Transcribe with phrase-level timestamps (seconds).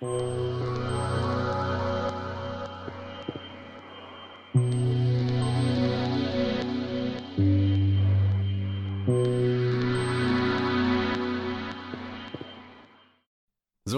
[0.00, 0.06] So,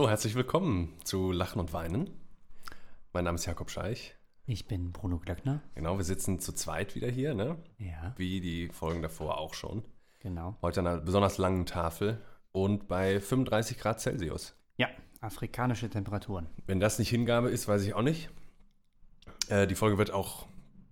[0.09, 2.11] herzlich willkommen zu Lachen und Weinen.
[3.13, 4.17] Mein Name ist Jakob Scheich.
[4.45, 5.63] Ich bin Bruno Glöckner.
[5.77, 7.63] Genau, wir sitzen zu zweit wieder hier, ne?
[7.79, 9.85] Ja, Wie die Folgen davor auch schon.
[10.19, 10.57] genau.
[10.63, 14.57] Heute an einer besonders langen Tafel und bei 35 Grad Celsius.
[15.23, 16.47] Afrikanische Temperaturen.
[16.67, 18.29] Wenn das nicht Hingabe ist, weiß ich auch nicht.
[19.49, 20.47] Äh, die Folge wird auch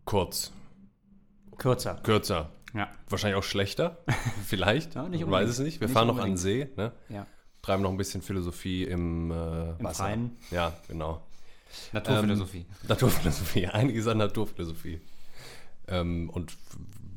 [0.04, 0.52] kurz,
[1.59, 1.96] Kürzer.
[2.02, 2.51] kürzer.
[2.73, 2.88] Ja.
[3.09, 3.98] Wahrscheinlich auch schlechter,
[4.46, 4.95] vielleicht.
[4.95, 5.51] Ja, nicht weiß unbedingt.
[5.51, 5.80] es nicht.
[5.80, 6.70] Wir Nicht fahren noch an den unbedingt.
[6.77, 6.92] See, ne?
[7.09, 7.27] Ja.
[7.62, 10.04] Treiben noch ein bisschen Philosophie im, äh, Im Wasser.
[10.04, 10.37] Freien.
[10.51, 11.23] Ja, genau.
[11.92, 12.66] Naturphilosophie.
[12.88, 15.01] Naturphilosophie, einiges an Naturphilosophie.
[15.88, 16.56] Ähm, und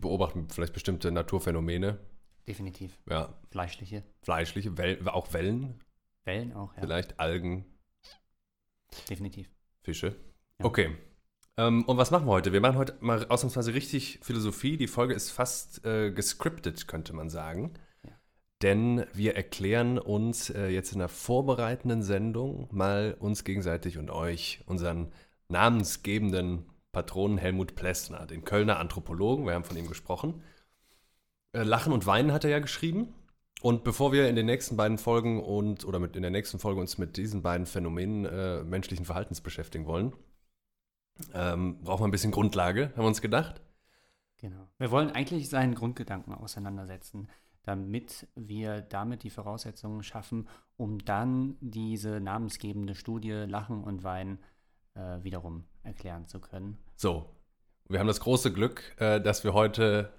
[0.02, 2.00] beobachten vielleicht bestimmte Naturphänomene.
[2.48, 2.98] Definitiv.
[3.09, 4.04] Ja, Fleischliche.
[4.23, 5.80] fleischliche, Wel auch Wellen,
[6.26, 6.82] Wellen auch, ja.
[6.82, 7.66] vielleicht Algen,
[9.09, 9.50] Definitiv.
[9.81, 10.16] Fische.
[10.59, 10.66] Ja.
[10.66, 10.95] Okay.
[11.58, 12.53] Ähm, und was machen wir heute?
[12.53, 14.78] Wir machen heute mal ausnahmsweise richtig Philosophie.
[14.78, 17.73] Die Folge ist fast äh, gescriptet, könnte man sagen.
[18.03, 18.11] Ja.
[18.61, 24.61] Denn wir erklären uns äh, jetzt in der vorbereitenden Sendung mal uns gegenseitig und euch
[24.66, 25.11] unseren
[25.50, 29.45] namensgebenden Patronen Helmut Plessner, den Kölner Anthropologen.
[29.45, 30.44] Wir haben von ihm gesprochen.
[31.52, 33.14] Äh, Lachen und Weinen hat er ja geschrieben.
[33.64, 36.81] Und bevor wir in den nächsten beiden Folgen und oder mit in der nächsten Folge
[36.81, 40.11] uns mit diesen beiden Phänomenen äh, menschlichen Verhaltens beschäftigen wollen,
[41.33, 43.61] ähm, brauchen wir ein bisschen Grundlage, haben wir uns gedacht.
[44.36, 44.67] Genau.
[44.80, 47.30] Wir wollen eigentlich seinen Grundgedanken auseinandersetzen,
[47.61, 54.39] damit wir damit die Voraussetzungen schaffen, um dann diese namensgebende Studie Lachen und Weinen
[54.95, 56.80] äh, wiederum erklären zu können.
[56.98, 57.33] So,
[57.88, 60.11] wir haben das große Glück, äh, dass wir heute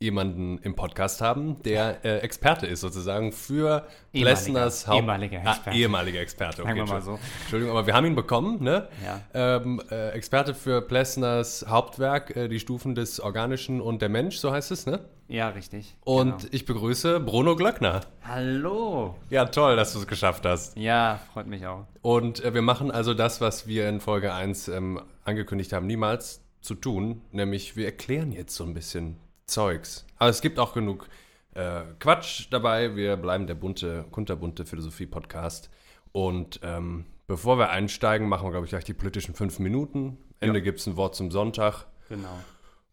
[0.00, 4.98] jemanden im Podcast haben, der äh, Experte ist sozusagen für Plessners Haupt...
[4.98, 5.76] ehemaliger Ah, Experte.
[5.76, 6.68] ehemaliger Experte, okay.
[6.68, 7.18] Sagen wir mal Entschuldigung.
[7.24, 7.40] so.
[7.42, 8.88] Entschuldigung, aber wir haben ihn bekommen, ne?
[9.04, 9.20] Ja.
[9.56, 14.52] Ähm, äh, Experte für Plessners Hauptwerk, äh, die Stufen des Organischen und der Mensch, so
[14.52, 15.00] heißt es, ne?
[15.26, 15.96] Ja, richtig.
[16.04, 16.52] Und genau.
[16.52, 18.02] ich begrüße Bruno Glöckner.
[18.22, 19.16] Hallo.
[19.30, 20.76] Ja, toll, dass du es geschafft hast.
[20.76, 21.86] Ja, freut mich auch.
[22.02, 26.40] Und äh, wir machen also das, was wir in Folge 1 ähm, angekündigt haben, niemals
[26.60, 29.16] zu tun, nämlich wir erklären jetzt so ein bisschen
[29.48, 30.06] Zeugs.
[30.18, 31.08] Aber es gibt auch genug
[31.54, 32.94] äh, Quatsch dabei.
[32.94, 35.70] Wir bleiben der bunte, kunterbunte Philosophie-Podcast.
[36.12, 40.18] Und ähm, bevor wir einsteigen, machen wir, glaube ich, gleich die politischen fünf Minuten.
[40.40, 40.64] Ende Ja.
[40.64, 41.86] gibt es ein Wort zum Sonntag.
[42.08, 42.38] Genau.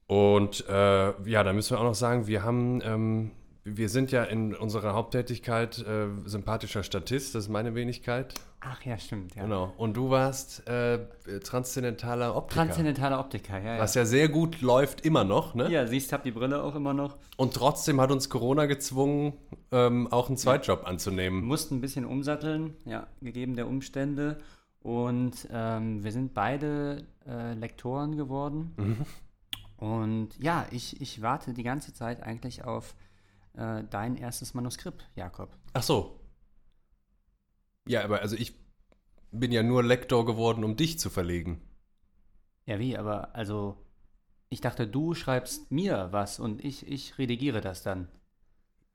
[0.08, 3.32] Und äh, ja, da müssen wir auch noch sagen, wir haben, ähm,
[3.66, 8.36] wir sind ja in unserer Haupttätigkeit äh, sympathischer Statist, das ist meine Wenigkeit.
[8.62, 9.36] Ach ja, stimmt.
[9.36, 9.44] Ja.
[9.44, 9.74] Genau.
[9.78, 11.00] Und du warst äh,
[11.44, 12.62] transzendentaler Optiker.
[12.62, 13.76] Transzendentale Optiker, ja.
[13.76, 13.80] ja.
[13.80, 15.70] was ja sehr gut läuft immer noch, ne?
[15.72, 17.18] Ja, siehst, hab die Brille auch immer noch.
[17.38, 19.34] Und trotzdem hat uns Corona gezwungen,
[19.72, 21.44] ähm, auch einen Zweitjob Wir anzunehmen.
[21.44, 24.38] mussten ein bisschen umsatteln, ja, gegeben der Umstände.
[24.82, 28.76] Und ähm, wir sind beide äh, Lektoren geworden.
[28.78, 29.06] Mhm.
[29.78, 32.94] Und ja, ich, ich warte die ganze Zeit eigentlich auf
[33.58, 35.58] äh, dein erstes Manuskript, Jakob.
[35.74, 36.20] Ach so.
[37.88, 38.56] Ja, aber also ich
[39.32, 41.62] bin ja nur Lektor geworden, um dich zu verlegen.
[42.66, 42.98] Ja, wie?
[42.98, 43.78] Aber also,
[44.50, 48.08] ich dachte, du schreibst mir was und ich, ich redigiere das dann.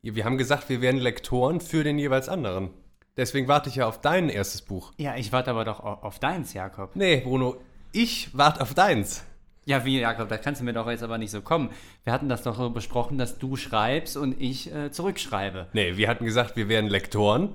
[0.02, 2.70] Ja, Wir haben gesagt, wir wären Lektoren für den jeweils anderen.
[3.16, 4.92] Deswegen warte ich ja auf dein erstes Buch.
[4.96, 6.96] Ja, ich warte aber doch auf, auf deins, Jakob.
[6.96, 7.60] Nee, Bruno,
[7.92, 9.24] ich warte auf deins.
[9.70, 11.70] Ja, wie, Jakob, da kannst du mir doch jetzt aber nicht so kommen.
[12.02, 15.68] Wir hatten das doch so besprochen, dass du schreibst und ich äh, zurückschreibe.
[15.74, 17.54] Nee, wir hatten gesagt, wir wären Lektoren.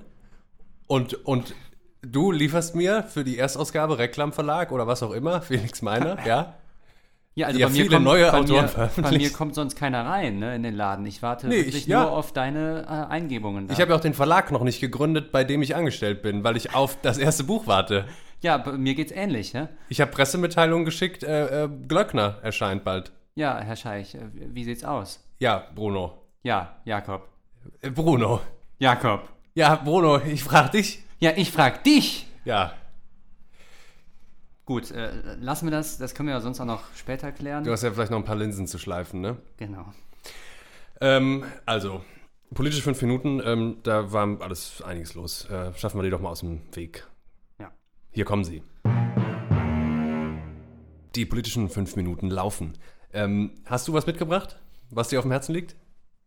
[0.86, 1.54] Und, und
[2.00, 6.54] du lieferst mir für die Erstausgabe Reklam Verlag oder was auch immer, Felix Meiner, ja?
[7.34, 9.76] Ja, also Ja, bei mir, viele kommt, neue bei, Autoren mir, bei mir kommt sonst
[9.76, 11.04] keiner rein ne, in den Laden.
[11.04, 12.04] Ich warte Nee, wirklich ich- ja.
[12.04, 13.66] nur auf deine äh, Eingebungen.
[13.68, 13.74] Da.
[13.74, 16.56] Ich habe ja auch den Verlag noch nicht gegründet, bei dem ich angestellt bin, weil
[16.56, 18.06] ich auf das erste Buch warte.
[18.42, 19.54] Ja, mir geht's ähnlich.
[19.54, 19.68] Ne?
[19.88, 23.12] Ich habe Pressemitteilungen geschickt, äh, äh, Glöckner erscheint bald.
[23.34, 25.22] Ja, Herr Scheich, äh, wie sieht's aus?
[25.38, 26.22] Ja, Bruno.
[26.42, 27.28] Ja, Jakob.
[27.82, 28.40] Äh, Bruno.
[28.78, 29.28] Jakob.
[29.54, 31.02] Ja, Bruno, ich frage dich.
[31.18, 32.26] Ja, ich frag dich.
[32.44, 32.74] Ja,
[34.66, 35.96] Gut, äh, lassen wir das.
[35.96, 37.62] Das können wir ja sonst auch noch später klären.
[37.62, 39.36] du hast ja vielleicht noch ein paar Linsen zu schleifen, ne?
[39.58, 39.92] Genau.
[41.00, 42.02] Ähm, also,
[42.52, 45.48] politische fünf Minuten, ähm, da war alles einiges los.
[45.48, 47.06] Äh, schaffen wir die doch mal aus dem Weg.
[48.16, 48.62] Hier kommen sie.
[51.14, 52.72] Die politischen fünf Minuten laufen.
[53.12, 54.58] Ähm, hast du was mitgebracht,
[54.88, 55.76] was dir auf dem Herzen liegt?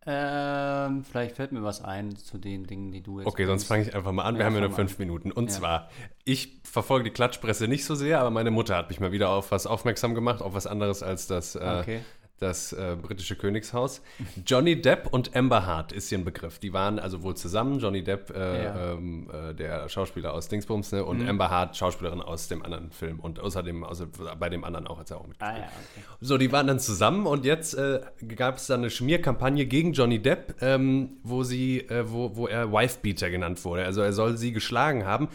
[0.06, 3.26] Ähm, vielleicht fällt mir was ein zu den Dingen, die du jetzt.
[3.26, 4.36] Okay, sonst fange ich einfach mal an.
[4.36, 5.32] Wir Ja, haben ja nur fünf Minuten.
[5.32, 5.56] Und Ja.
[5.56, 5.90] zwar,
[6.24, 9.50] ich verfolge die Klatschpresse nicht so sehr, aber meine Mutter hat mich mal wieder auf
[9.50, 12.00] was aufmerksam gemacht, auf was anderes als das, äh, Okay.
[12.40, 14.00] Das äh, britische Königshaus.
[14.46, 16.58] Johnny Depp und Amber Hart ist hier ein Begriff.
[16.58, 17.78] Die waren also wohl zusammen.
[17.78, 18.92] Johnny Depp, äh, Ja.
[18.92, 21.04] ähm, äh, der Schauspieler aus Dingsbums, ne?
[21.04, 24.06] und Amber Hart, Schauspielerin aus dem anderen Film und außerdem außer,
[24.38, 25.62] bei dem anderen auch, hat er auch mitgespielt.
[25.62, 26.06] Ah ja, okay.
[26.22, 28.00] So, die waren dann zusammen und jetzt äh,
[28.34, 32.72] gab es dann eine Schmierkampagne gegen Johnny Depp, ähm, wo sie, äh, wo, wo er
[32.72, 33.84] Wifebeater genannt wurde.
[33.84, 35.28] Also er soll sie geschlagen haben.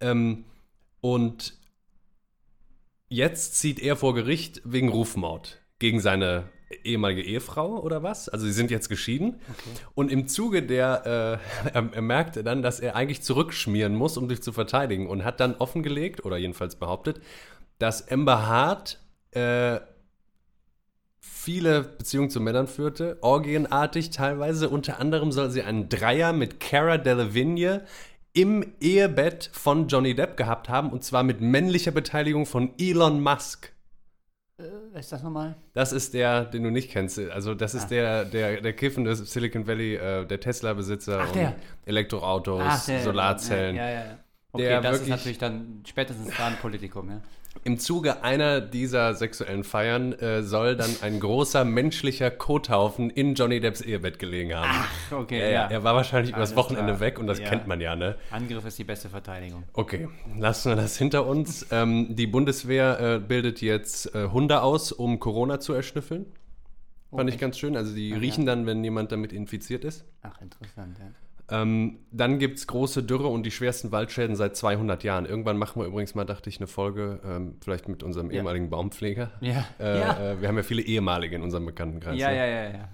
[0.00, 0.44] Ähm,
[1.00, 1.54] und
[3.08, 6.44] jetzt zieht er vor Gericht wegen Rufmord gegen seine
[6.84, 8.28] ehemalige Ehefrau oder was?
[8.28, 9.40] Also sie sind jetzt geschieden.
[9.94, 14.28] Und im Zuge der, äh, er, er merkte dann, dass er eigentlich zurückschmieren muss, um
[14.28, 17.20] sich zu verteidigen und hat dann offengelegt oder jedenfalls behauptet,
[17.78, 19.00] dass Amber Hart
[19.32, 19.80] äh,
[21.20, 24.68] viele Beziehungen zu Männern führte, orgienartig teilweise.
[24.68, 27.84] Unter anderem soll sie einen Dreier mit Cara Delevingne
[28.34, 33.72] im Ehebett von Johnny Depp gehabt haben und zwar mit männlicher Beteiligung von Elon Musk.
[34.94, 35.54] Äh, ist das nochmal?
[35.74, 37.18] Das ist der, den du nicht kennst.
[37.18, 37.88] Also das ist Ah.
[37.88, 41.54] der, der, der kiffende Silicon Valley, äh, der Tesla-Besitzer Ach, und der.
[41.86, 43.76] Elektroautos, der- Solarzellen.
[43.76, 44.18] Ja, ja, ja.
[44.52, 47.20] Okay, Der das ist wirklich- natürlich dann spätestens da ein Politikum, ja.
[47.64, 53.60] Im Zuge einer dieser sexuellen Feiern äh, soll dann ein großer menschlicher Kothaufen in Johnny
[53.60, 54.68] Depps Ehebett gelegen haben.
[54.72, 55.66] Ach, okay, ja, ja.
[55.70, 57.00] Er war wahrscheinlich übers Alles Wochenende klar.
[57.00, 57.48] weg und das Ja.
[57.50, 58.16] kennt man ja, ne?
[58.30, 59.64] Angriff ist die beste Verteidigung.
[59.74, 60.08] Okay,
[60.38, 61.66] lassen wir das hinter uns.
[61.70, 66.26] ähm, die Bundeswehr äh, bildet jetzt äh, Hunde aus, um Corona zu erschnüffeln.
[67.14, 67.40] Fand ich echt?
[67.42, 67.76] ganz schön.
[67.76, 70.04] Also die Ja, riechen dann, wenn jemand damit infiziert ist.
[70.22, 71.06] Ach, interessant, ja.
[71.52, 75.26] Ähm, dann gibt es große Dürre und die schwersten Waldschäden seit 200 Jahren.
[75.26, 78.38] Irgendwann machen wir übrigens mal, dachte ich, eine Folge, ähm, vielleicht mit unserem Ja.
[78.38, 79.30] ehemaligen Baumpfleger.
[79.40, 80.30] Ja, Äh, ja.
[80.32, 82.18] Äh, wir haben ja viele ehemalige in unserem Bekanntenkreis.
[82.18, 82.36] ja, ne?
[82.36, 82.88] ja, ja, ja.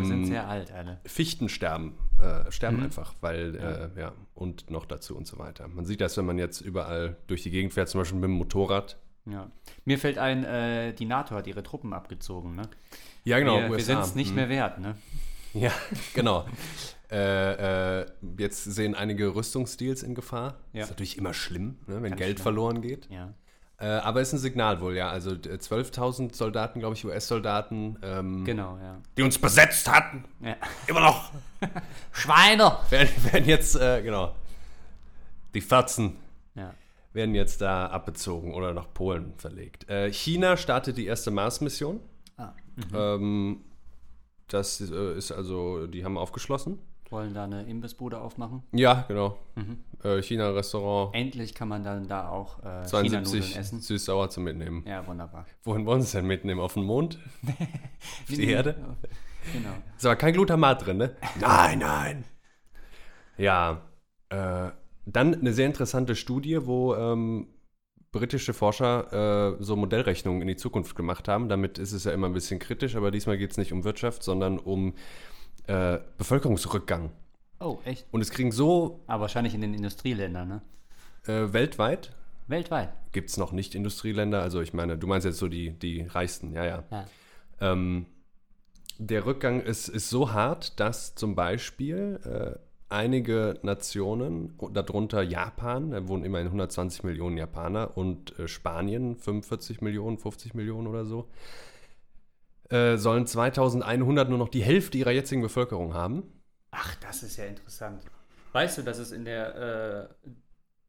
[0.00, 0.98] Wir sind Ähm, sehr alt alle.
[1.04, 2.82] Fichten sterben, äh, sterben Mhm.
[2.84, 3.54] einfach, weil,
[3.96, 5.68] äh, ja, und noch dazu und so weiter.
[5.68, 8.32] Man sieht das, wenn man jetzt überall durch die Gegend fährt, zum Beispiel mit dem
[8.38, 8.96] Motorrad.
[9.26, 9.46] Ja.
[9.84, 12.62] Mir fällt ein, äh, die NATO hat ihre Truppen abgezogen, ne?
[13.24, 14.36] Ja, genau, wir wir sind es nicht Mhm.
[14.36, 14.96] mehr wert, ne?
[15.54, 15.70] Ja,
[16.14, 16.44] genau.
[17.10, 18.06] Äh, äh,
[18.38, 20.56] jetzt sehen einige Rüstungsdeals in Gefahr.
[20.72, 20.82] Ja.
[20.84, 22.42] Ist natürlich immer schlimm, ne, wenn Ganz Geld schlimm.
[22.42, 23.08] verloren geht.
[23.10, 23.32] Ja.
[23.80, 25.08] Äh, aber ist ein Signal wohl, ja.
[25.08, 29.00] Also äh, 12.000 Soldaten, glaube ich, US-Soldaten, ähm, Genau, ja.
[29.16, 30.56] die uns besetzt hatten, ja.
[30.88, 31.30] immer noch,
[32.12, 32.76] Schweine!
[32.90, 34.34] werden, werden jetzt, äh, genau,
[35.54, 36.16] die 14
[36.56, 36.74] Ja.
[37.12, 39.88] werden jetzt da abbezogen oder nach Polen verlegt.
[39.88, 42.00] Äh, China startet die erste Mars-Mission.
[42.36, 42.52] Ah.
[42.92, 43.62] Ähm,
[44.48, 46.78] das äh, ist also, die haben aufgeschlossen.
[47.10, 48.62] Wollen da eine Imbissbude aufmachen?
[48.72, 49.38] Ja, genau.
[49.54, 49.78] Mhm.
[50.04, 53.80] Äh, China-Restaurant, Endlich kann man dann da auch äh, 72 China-Nudeln essen.
[53.80, 54.84] süß-sauer zum Mitnehmen.
[54.86, 55.46] Ja, wunderbar.
[55.64, 56.60] Wohin wollen sie es denn mitnehmen?
[56.60, 57.18] Auf den Mond?
[57.46, 58.74] Auf die Erde?
[59.52, 59.70] Genau.
[59.96, 61.16] Ist aber kein Glutamat drin, ne?
[61.40, 62.24] Nein, nein.
[63.38, 63.82] Ja,
[64.28, 64.70] äh,
[65.06, 67.48] dann eine sehr interessante Studie, wo ähm,
[68.12, 71.48] britische Forscher äh, so Modellrechnungen in die Zukunft gemacht haben.
[71.48, 74.22] Damit ist es ja immer ein bisschen kritisch, aber diesmal geht es nicht um Wirtschaft,
[74.22, 74.94] sondern um
[75.68, 77.10] äh, Bevölkerungsrückgang.
[77.60, 78.06] Oh, echt?
[78.10, 80.62] Und es kriegen so Aber wahrscheinlich in den Industrieländern, ne?
[81.26, 82.12] äh, weltweit,
[82.46, 82.90] Weltweit.
[83.12, 86.52] gibt es noch nicht Industrieländer, also ich meine, du meinst jetzt so die, die reichsten,
[86.52, 86.84] ja, ja.
[86.90, 87.06] Ja.
[87.60, 88.06] Ähm,
[88.98, 96.08] der Rückgang ist, ist so hart, dass zum Beispiel äh, einige Nationen, darunter Japan, da
[96.08, 101.28] wohnen immerhin 120 Millionen Japaner, und äh, Spanien 45 Millionen, 50 Millionen oder so,
[102.70, 106.22] äh, sollen 2100 nur noch die Hälfte ihrer jetzigen Bevölkerung haben.
[106.70, 108.02] Ach, das ist ja interessant.
[108.52, 110.28] Weißt du, dass es in der, äh,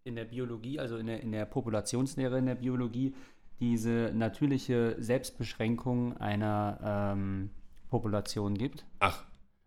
[0.04, 3.16] in der Biologie, also in der, in der Populationslehre in der Biologie,
[3.60, 7.50] diese natürliche Selbstbeschränkung einer ähm,
[7.90, 8.86] Population gibt?
[9.00, 9.24] Ach,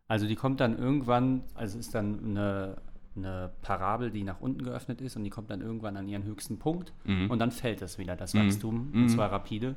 [0.09, 2.77] Also die kommt dann irgendwann, also es ist dann eine,
[3.17, 6.59] eine Parabel, die nach unten geöffnet ist und die kommt dann irgendwann an ihren höchsten
[6.59, 6.93] Punkt
[7.31, 9.77] und dann fällt es wieder, das Wachstum, und zwar rapide.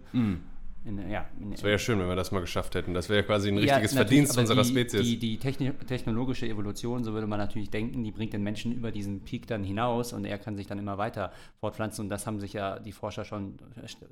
[0.85, 2.93] In, ja, das wäre ja schön, wenn wir das mal geschafft hätten.
[2.93, 5.01] Das wäre ja quasi ein Ja, richtiges natürlich, Verdienst unserer die, Spezies.
[5.01, 8.91] Die, die techni technologische Evolution, so würde man natürlich denken, die bringt den Menschen über
[8.91, 12.05] diesen Peak dann hinaus und er kann sich dann immer weiter fortpflanzen.
[12.05, 13.57] Und das haben sich ja die Forscher schon,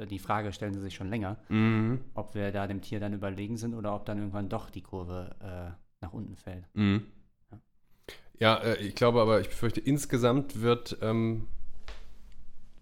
[0.10, 2.02] die Frage stellen sie sich schon länger, Mhm.
[2.16, 5.36] ob wir da dem Tier dann überlegen sind oder ob dann irgendwann doch die Kurve
[5.42, 6.66] äh, nach unten fällt.
[6.74, 7.04] Mhm.
[8.40, 11.48] Ja, äh, ich glaube aber, ich befürchte, insgesamt wird, ähm,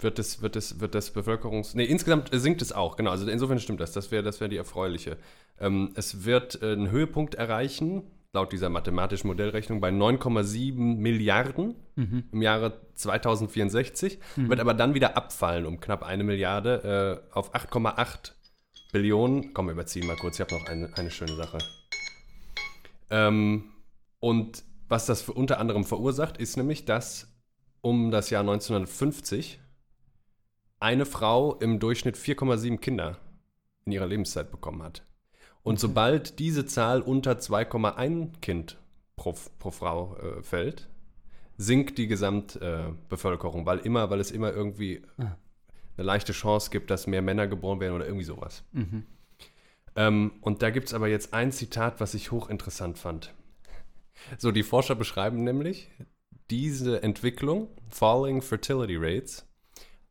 [0.04, 1.76] wird, es, wird, es, wird das Bevölkerungs...
[1.76, 3.12] Nee, insgesamt sinkt es auch, genau.
[3.12, 3.92] Also insofern stimmt das.
[3.92, 5.18] Das wäre das wär die erfreuliche.
[5.60, 8.04] Ähm, es wird äh, einen Höhepunkt erreichen,
[8.34, 11.76] laut dieser mathematischen Modellrechnung, bei 9,7 Milliarden
[12.32, 18.32] im Jahre 2064, wird aber dann wieder abfallen um knapp eine Milliarde äh, auf 8,8
[18.94, 19.54] Billionen.
[19.54, 20.40] Komm, wir überziehen mal kurz.
[20.40, 21.58] Ich habe noch eine, eine schöne Sache.
[23.10, 23.66] Ähm,
[24.20, 27.28] und was das für unter anderem verursacht, ist nämlich, dass
[27.82, 29.60] um das Jahr 1950
[30.82, 33.18] eine Frau im Durchschnitt 4,7 Kinder
[33.86, 35.06] in ihrer Lebenszeit bekommen hat.
[35.64, 38.78] Und sobald diese Zahl unter 2,1 Kind
[39.16, 40.90] pro, pro Frau äh, fällt,
[41.58, 45.38] sinkt die Gesamtbevölkerung, äh, weil immer, weil es immer irgendwie ah.
[45.98, 48.64] eine leichte Chance gibt, dass mehr Männer geboren werden oder irgendwie sowas.
[48.72, 49.06] Mhm.
[49.96, 53.36] Ähm, und da gibt es aber jetzt ein Zitat, was ich hochinteressant fand.
[54.38, 55.92] So, die Forscher beschreiben nämlich
[56.50, 59.48] diese Entwicklung, Falling Fertility Rates,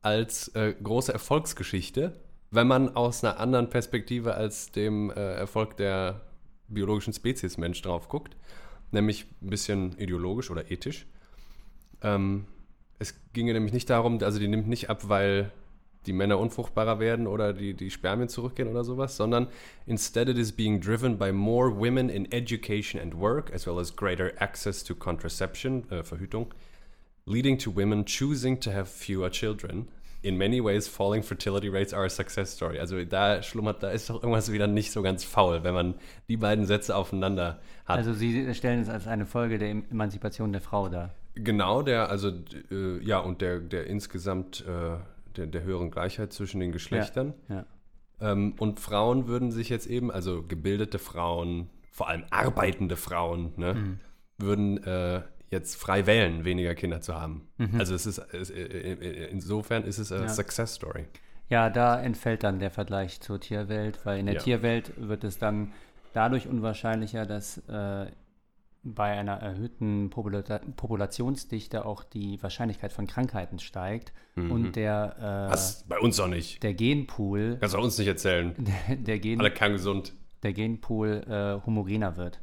[0.03, 6.23] als äh, große Erfolgsgeschichte, wenn man aus einer anderen Perspektive als dem äh, Erfolg der
[6.69, 8.37] biologischen Spezies Mensch drauf guckt,
[8.91, 11.07] nämlich ein bisschen ideologisch oder ethisch.
[12.03, 12.47] Ähm,
[12.99, 15.53] es ginge nämlich nicht darum, also die nimmt nicht ab, weil
[16.07, 19.49] die Männer unfruchtbarer werden oder die, die Spermien zurückgehen oder sowas, sondern
[19.87, 23.95] instead it is being driven by more women in education and work, as well as
[23.95, 26.55] greater access to contraception, äh, Verhütung,
[27.31, 29.89] leading to women choosing to have fewer children.
[30.23, 32.79] In many ways, falling fertility rates are a success story.
[32.79, 35.95] Also da schlummert, da ist doch irgendwas wieder nicht so ganz faul, wenn man
[36.29, 37.99] die beiden Sätze aufeinander hat.
[37.99, 41.15] Also Sie stellen es als eine Folge der Emanzipation der Frau dar.
[41.35, 42.33] Genau, der, also
[42.71, 44.99] äh, ja, und der, der insgesamt äh,
[45.37, 47.33] der, der höheren Gleichheit zwischen den Geschlechtern.
[47.49, 47.55] Ja,
[48.21, 48.33] ja.
[48.33, 53.75] Ähm, und Frauen würden sich jetzt eben, also gebildete Frauen, vor allem arbeitende Frauen, ne,
[53.75, 54.01] mhm.
[54.39, 57.49] würden äh, jetzt frei wählen, weniger Kinder zu haben.
[57.59, 57.79] Mhm.
[57.79, 60.29] Also es ist, es, äh, äh, insofern ist es eine ja.
[60.29, 61.07] Success Story.
[61.49, 65.73] Ja, da entfällt dann der Vergleich zur Tierwelt, weil in der Tierwelt wird es dann
[66.13, 68.07] dadurch unwahrscheinlicher, dass äh,
[68.83, 74.53] bei einer erhöhten Popula Populationsdichte auch die Wahrscheinlichkeit von Krankheiten steigt mhm.
[74.53, 75.85] und der äh, Was?
[75.89, 76.63] bei uns auch nicht.
[76.63, 77.59] Der Genpool.
[77.61, 78.55] Kannst du uns nicht erzählen.
[78.57, 80.15] Der, der Gen, Alle kerngesund.
[80.43, 82.41] Der Genpool äh, homogener wird.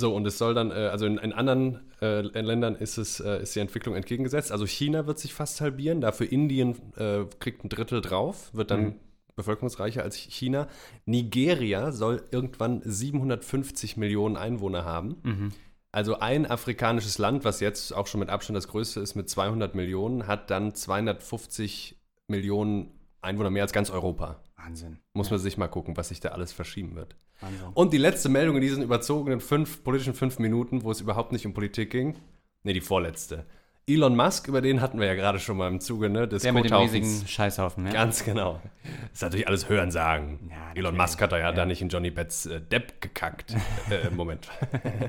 [0.00, 3.42] So, und es soll dann, äh, also in, in anderen äh, Ländern ist es, äh,
[3.42, 4.50] ist die Entwicklung entgegengesetzt.
[4.50, 8.82] Also China wird sich fast halbieren, dafür Indien äh, kriegt ein Drittel drauf, wird dann
[8.82, 8.94] mhm
[9.36, 10.68] bevölkerungsreicher als China.
[11.06, 15.16] Nigeria soll irgendwann 750 Millionen Einwohner haben.
[15.22, 15.52] Mhm.
[15.92, 19.74] Also ein afrikanisches Land, was jetzt auch schon mit Abstand das größte ist, mit 200
[19.74, 22.92] Millionen, hat dann 250 Millionen
[23.22, 24.42] Einwohner mehr als ganz Europa.
[24.56, 24.98] Wahnsinn.
[25.14, 27.16] Muss man sich mal gucken, was sich da alles verschieben wird.
[27.40, 27.68] Wahnsinn.
[27.74, 31.46] Und die letzte Meldung in diesen überzogenen fünf, politischen fünf Minuten, wo es überhaupt nicht
[31.46, 32.16] um Politik ging.
[32.62, 33.46] Ne, die vorletzte.
[33.86, 36.28] Elon Musk, über den hatten wir ja gerade schon mal im Zuge, ne?
[36.28, 37.92] Des Der mit dem riesigen Scheißhaufen, ja.
[37.92, 38.60] Ganz genau.
[38.84, 40.50] Das ist natürlich alles Hören sagen.
[40.50, 43.56] Ja, Elon Musk hat da ja, ja, da nicht in Johnny Betts äh, Depp gekackt.
[43.90, 44.48] äh, Moment.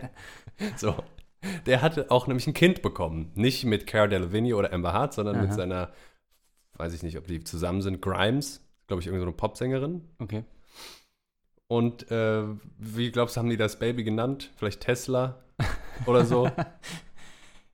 [0.77, 0.95] so.
[1.65, 3.31] Der hatte auch nämlich ein Kind bekommen.
[3.35, 5.43] Nicht mit Cara Delevingne oder Amber Hart, sondern Aha.
[5.43, 5.91] mit seiner,
[6.77, 8.65] weiß ich nicht, ob die zusammen sind, Grimes.
[8.87, 10.07] Glaube ich, irgendeine so Popsängerin.
[10.19, 10.43] Okay.
[11.71, 12.43] Und äh,
[12.79, 14.51] wie glaubst du, haben die das Baby genannt?
[14.57, 15.39] Vielleicht Tesla
[16.05, 16.51] oder so?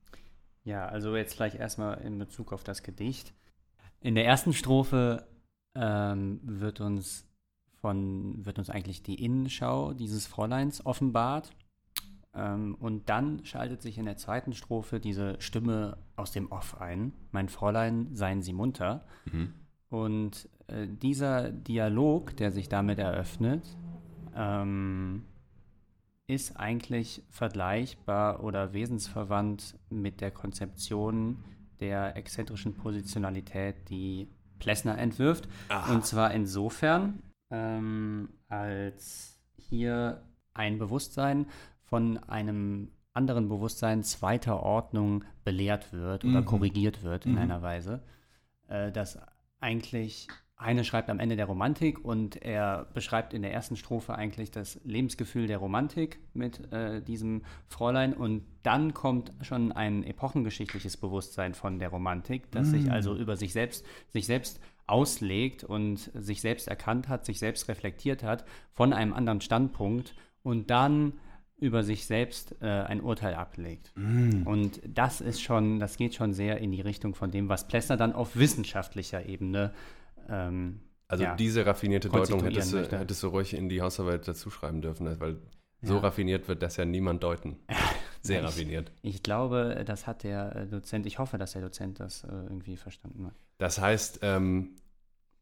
[0.64, 3.34] Ja, also jetzt gleich erstmal in Bezug auf das Gedicht.
[4.00, 5.28] In der ersten Strophe
[5.76, 7.25] ähm, wird uns
[7.86, 11.52] von, wird uns eigentlich die Innenschau dieses Fräuleins offenbart.
[12.34, 17.14] Ähm, und dann schaltet sich in der zweiten Strophe diese Stimme aus dem Off ein.
[17.32, 19.06] Mein Fräulein, seien Sie munter.
[19.32, 19.54] Mhm.
[19.90, 23.78] Und äh, dieser Dialog, der sich damit eröffnet,
[24.36, 25.26] ähm,
[26.26, 31.38] ist eigentlich vergleichbar oder wesensverwandt mit der Konzeption
[31.80, 34.28] der exzentrischen Positionalität, die
[34.58, 35.48] Plessner entwirft.
[35.70, 35.94] Aha.
[35.94, 37.22] Und zwar insofern,
[37.56, 41.48] ähm, als hier ein Bewusstsein
[41.84, 46.46] von einem anderen Bewusstsein zweiter Ordnung belehrt wird oder Mhm.
[46.46, 47.38] korrigiert wird in Mhm.
[47.38, 48.04] einer Weise,
[48.68, 49.20] äh, dass
[49.62, 54.52] eigentlich eine schreibt am Ende der Romantik und er beschreibt in der ersten Strophe eigentlich
[54.52, 61.54] das Lebensgefühl der Romantik mit äh, diesem Fräulein und dann kommt schon ein epochengeschichtliches Bewusstsein
[61.56, 62.92] von der Romantik, das sich Mm.
[62.92, 68.24] also über sich selbst, sich selbst auslegt und sich selbst erkannt hat, sich selbst reflektiert
[68.24, 71.14] hat von einem anderen Standpunkt und dann
[71.58, 73.92] über sich selbst äh, ein Urteil ablegt.
[73.96, 74.44] Mm.
[74.46, 77.98] Und das ist schon, das geht schon sehr in die Richtung von dem, was Plessner
[77.98, 79.74] dann auf wissenschaftlicher Ebene
[80.30, 84.50] ähm, Also ja, diese raffinierte Deutung hättest du, hättest du ruhig in die Hausarbeit dazu
[84.50, 85.20] schreiben dürfen, ne?
[85.20, 85.38] weil
[85.82, 86.00] so Ja.
[86.02, 87.58] raffiniert wird das ja niemand deuten.
[88.22, 88.92] Sehr ich- raffiniert.
[89.02, 92.76] Ich glaube, das hat der äh, Dozent, ich hoffe, dass der Dozent das äh, irgendwie
[92.76, 93.36] verstanden hat.
[93.58, 94.76] Das heißt, ähm,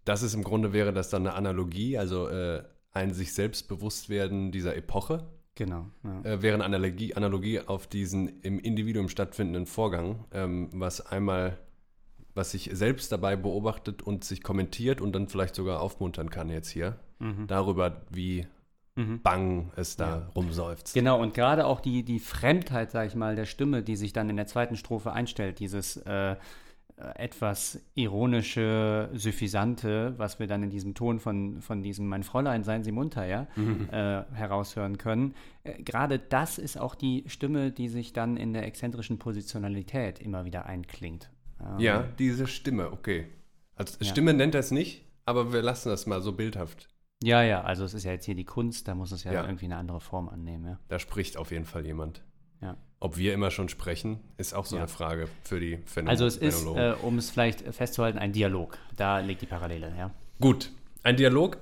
[0.05, 4.09] das ist im Grunde wäre das dann eine Analogie, also äh, ein sich selbst bewusst
[4.09, 5.23] werden dieser Epoche,
[5.55, 5.87] Genau.
[6.03, 6.21] Ja.
[6.23, 11.57] äh, wäre eine Analogie, Analogie auf diesen im Individuum stattfindenden Vorgang, ähm, was einmal,
[12.35, 16.69] was sich selbst dabei beobachtet und sich kommentiert und dann vielleicht sogar aufmuntern kann jetzt
[16.69, 17.47] hier, Mhm.
[17.47, 18.45] darüber, wie
[18.95, 19.21] Mhm.
[19.23, 20.31] bang es da Ja.
[20.35, 20.93] rumseufzt.
[20.93, 24.29] Genau, und gerade auch die, die Fremdheit, sag ich mal, der Stimme, die sich dann
[24.29, 26.35] in der zweiten Strophe einstellt, dieses äh,
[27.15, 32.83] etwas ironische, suffisante, was wir dann in diesem Ton von, von diesem Mein Fräulein, seien
[32.83, 33.89] Sie munter, ja, Mhm.
[33.91, 35.33] äh, heraushören können.
[35.63, 40.45] Äh, gerade das ist auch die Stimme, die sich dann in der exzentrischen Positionalität immer
[40.45, 41.29] wieder einklingt.
[41.59, 43.27] Ähm, Ja, diese Stimme, okay.
[43.75, 44.05] Also Ja.
[44.09, 46.89] Stimme nennt er es nicht, aber wir lassen das mal so bildhaft.
[47.23, 49.45] Ja, ja, also es ist ja jetzt hier die Kunst, da muss es ja, Ja.
[49.45, 50.79] irgendwie eine andere Form annehmen, ja.
[50.89, 52.21] Da spricht auf jeden Fall jemand.
[53.03, 54.83] Ob wir immer schon sprechen, ist auch so Ja.
[54.83, 58.77] eine Frage für die Phänomen Also es ist, äh, um es vielleicht festzuhalten, ein Dialog.
[58.95, 60.11] Da liegt die Parallele, ja.
[60.39, 60.71] Gut,
[61.03, 61.57] ein Dialog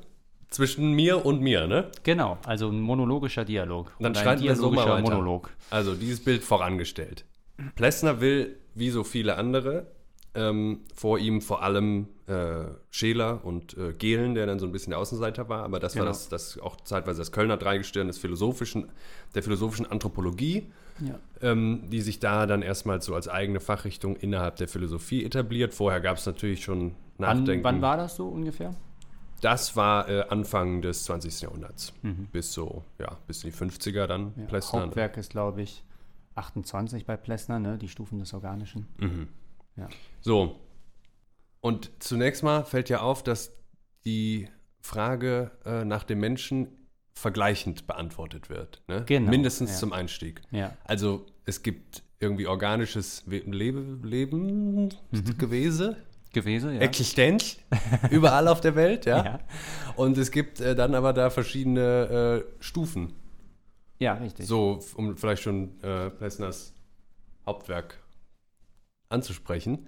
[0.52, 1.90] zwischen mir und mir, ne?
[2.04, 3.92] Genau, also ein monologischer Dialog.
[4.00, 5.02] Dann schreiten wir so mal weiter.
[5.02, 5.50] Monolog.
[5.72, 7.26] Also dieses Bild vorangestellt.
[7.74, 9.88] Plessner will, wie so viele andere,
[10.36, 14.92] ähm, vor ihm vor allem äh, Scheler und äh, Gehlen, der dann so ein bisschen
[14.92, 16.12] der Außenseiter war, aber das war Genau.
[16.12, 18.90] das, das auch zeitweise das Kölner Dreigestirn des philosophischen,
[19.36, 21.20] der philosophischen Anthropologie, Ja.
[21.42, 25.74] ähm, die sich da dann erstmals so als eigene Fachrichtung innerhalb der Philosophie etabliert.
[25.74, 27.64] Vorher gab es natürlich schon Wann, Nachdenken.
[27.64, 28.74] wann war das so ungefähr?
[29.42, 31.42] das war äh, Anfang des 20.
[31.42, 31.94] Jahrhunderts.
[32.04, 32.28] Mhm.
[32.32, 34.84] Bis so, ja, bis in die 50er dann Ja, Plessner.
[34.84, 35.84] Hauptwerk ist, glaube ich,
[36.36, 37.78] 28 bei Plessner, ne?
[37.80, 38.88] die Stufen des Organischen.
[39.00, 39.28] Mhm.
[39.78, 39.90] Ja.
[40.22, 40.56] So.
[41.62, 43.52] Und zunächst mal fällt ja auf, dass
[44.06, 44.48] die
[44.82, 46.68] Frage äh, nach dem Menschen
[47.14, 48.82] vergleichend beantwortet wird.
[48.88, 49.04] Ne?
[49.06, 49.78] Genau, Mindestens ja.
[49.78, 50.42] zum Einstieg.
[50.52, 55.38] Ja, Also es gibt irgendwie organisches We Lebe Leben, Mhm.
[55.38, 55.98] Gewese,
[56.34, 56.80] Gewese, ja.
[56.80, 57.58] Existenz,
[58.10, 59.24] überall auf der Welt, ja.
[59.24, 59.40] ja.
[59.96, 63.14] Und es gibt äh, dann aber da verschiedene äh, Stufen.
[64.00, 64.48] Ja, richtig.
[64.48, 66.74] So, um vielleicht schon äh, Plessners
[67.46, 68.00] Hauptwerk
[69.10, 69.88] anzusprechen.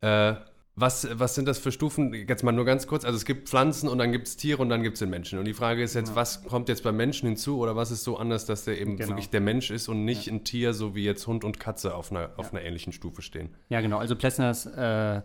[0.00, 0.34] Äh,
[0.80, 2.12] was, was sind das für Stufen?
[2.12, 3.04] Jetzt mal nur ganz kurz.
[3.04, 5.38] Also es gibt Pflanzen und dann gibt es Tiere und dann gibt es den Menschen.
[5.38, 6.16] Und die Frage ist jetzt, Ja.
[6.16, 9.10] was kommt jetzt beim Menschen hinzu oder was ist so anders, dass der eben Genau.
[9.10, 12.10] wirklich der Mensch ist und nicht ein Tier, so wie jetzt Hund und Katze auf
[12.10, 13.50] einer, auf einer ähnlichen Stufe stehen?
[13.68, 13.98] Ja, genau.
[13.98, 15.22] Also Plessners äh,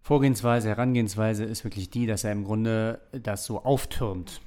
[0.00, 4.40] Vorgehensweise, Herangehensweise ist wirklich die, dass er im Grunde das so auftürmt.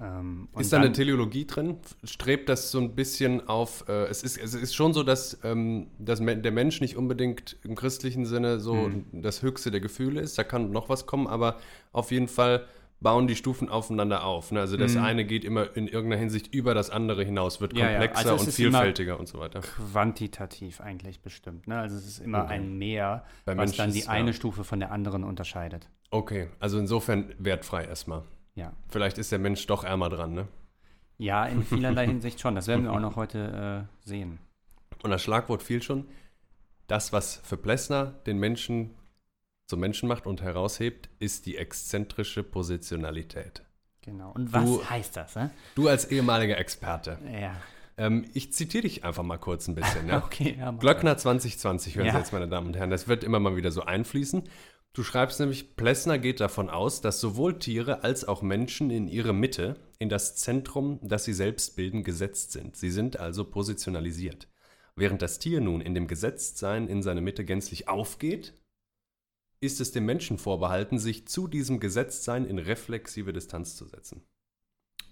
[0.00, 1.76] Ähm, Ist da eine Teleologie drin?
[2.04, 5.88] Strebt das so ein bisschen auf, äh, es, ist, es ist schon so, dass, ähm,
[5.98, 9.04] dass der Mensch nicht unbedingt im christlichen Sinne so Mhm.
[9.22, 11.58] das höchste der Gefühle ist, da kann noch was kommen, aber
[11.92, 12.64] auf jeden Fall
[13.02, 14.52] bauen die Stufen aufeinander auf.
[14.52, 14.60] Ne?
[14.60, 15.02] Also das Mhm.
[15.04, 17.98] eine geht immer in irgendeiner Hinsicht über das andere hinaus, wird Ja, ja.
[17.98, 19.60] komplexer Also und vielfältiger und so weiter.
[19.60, 21.66] quantitativ eigentlich bestimmt.
[21.66, 21.78] Ne?
[21.78, 22.54] Also es ist immer Okay.
[22.54, 24.32] ein Mehr, Bei was Menschen dann die ist- eine ja.
[24.34, 25.88] Stufe von der anderen unterscheidet.
[26.10, 28.22] Okay, also insofern wertfrei erstmal.
[28.54, 28.72] Ja.
[28.88, 30.48] Vielleicht ist der Mensch doch ärmer dran, ne?
[31.18, 32.54] Ja, in vielerlei Hinsicht schon.
[32.54, 34.38] Das werden wir auch noch heute äh, sehen.
[35.02, 36.08] Und das Schlagwort fiel schon.
[36.86, 38.90] Das, was für Plessner den Menschen
[39.68, 43.62] zum Menschen macht und heraushebt, ist die exzentrische Positionalität.
[44.02, 44.32] Genau.
[44.32, 45.36] Und was Du- heißt das?
[45.36, 45.48] Äh?
[45.74, 47.18] Du als ehemaliger Experte.
[47.30, 47.54] Ja.
[47.96, 50.08] Ähm, ich zitiere dich einfach mal kurz ein bisschen.
[50.08, 50.18] Ja?
[50.24, 50.56] Okay.
[50.58, 52.12] Ja, Glöckner 2020, hören Ja.
[52.12, 52.90] Sie jetzt, meine Damen und Herren.
[52.90, 54.42] Das wird immer mal wieder so einfließen.
[54.92, 59.32] Du schreibst nämlich, Plessner geht davon aus, dass sowohl Tiere als auch Menschen in ihre
[59.32, 62.76] Mitte, in das Zentrum, das sie selbst bilden, gesetzt sind.
[62.76, 64.48] Sie sind also positionalisiert.
[64.96, 68.54] Während das Tier nun in dem Gesetztsein in seine Mitte gänzlich aufgeht,
[69.60, 74.22] ist es dem Menschen vorbehalten, sich zu diesem Gesetztsein in reflexive Distanz zu setzen.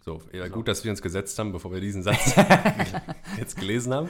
[0.04, 0.54] So, ja, So.
[0.54, 2.34] gut, dass wir uns gesetzt haben, bevor wir diesen Satz
[3.38, 4.08] jetzt gelesen haben.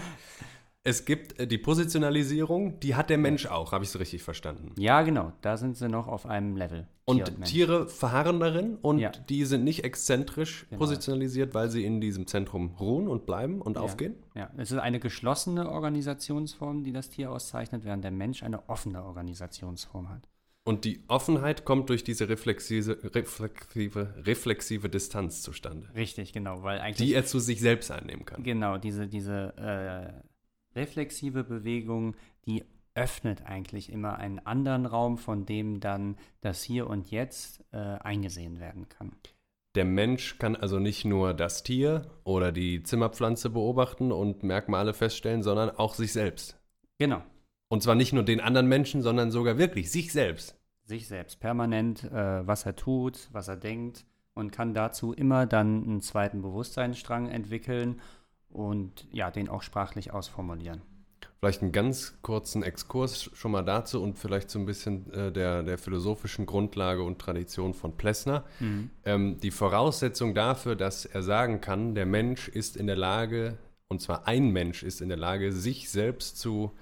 [0.89, 4.73] Es gibt äh, die Positionalisierung, die hat der Mensch auch, habe ich so richtig verstanden.
[4.79, 6.87] Ja, genau, da sind sie noch auf einem Level.
[7.05, 7.51] Und Tier Mensch.
[7.51, 9.11] Tiere verharren darin und Ja.
[9.11, 10.79] die sind nicht exzentrisch Genau.
[10.81, 14.15] positionalisiert, weil sie in diesem Zentrum ruhen und bleiben und aufgehen.
[14.35, 19.05] Ja, es ist eine geschlossene Organisationsform, die das Tier auszeichnet, während der Mensch eine offene
[19.05, 20.29] Organisationsform hat.
[20.65, 26.97] Und die Offenheit kommt durch diese reflexive, reflexive, reflexive Distanz zustande, Richtig, genau, weil eigentlich
[27.09, 28.43] die er zu sich selbst einnehmen kann.
[28.43, 30.29] Genau, diese, diese äh,
[30.79, 32.15] reflexive Bewegung,
[32.47, 32.65] die
[32.95, 38.59] öffnet eigentlich immer einen anderen Raum, von dem dann das Hier und Jetzt äh, eingesehen
[38.59, 39.13] werden kann.
[39.75, 45.43] Der Mensch kann also nicht nur das Tier oder die Zimmerpflanze beobachten und Merkmale feststellen,
[45.43, 46.59] sondern auch sich selbst.
[46.99, 47.23] Genau,
[47.69, 50.57] Und zwar nicht nur den anderen Menschen, sondern sogar wirklich sich selbst.
[50.85, 55.85] sich selbst permanent, äh, was er tut, was er denkt und kann dazu immer dann
[55.85, 58.01] einen zweiten Bewusstseinsstrang entwickeln
[58.51, 60.83] und ja, den auch sprachlich ausformulieren.
[61.41, 65.63] Vielleicht einen ganz kurzen Exkurs schon mal dazu und vielleicht so ein bisschen äh, der,
[65.63, 68.45] der philosophischen Grundlage und Tradition von Plessner.
[69.05, 73.57] Ähm, die Voraussetzung dafür, dass er sagen kann, der Mensch ist in der Lage,
[73.87, 76.73] und zwar ein Mensch ist in der Lage, sich selbst zu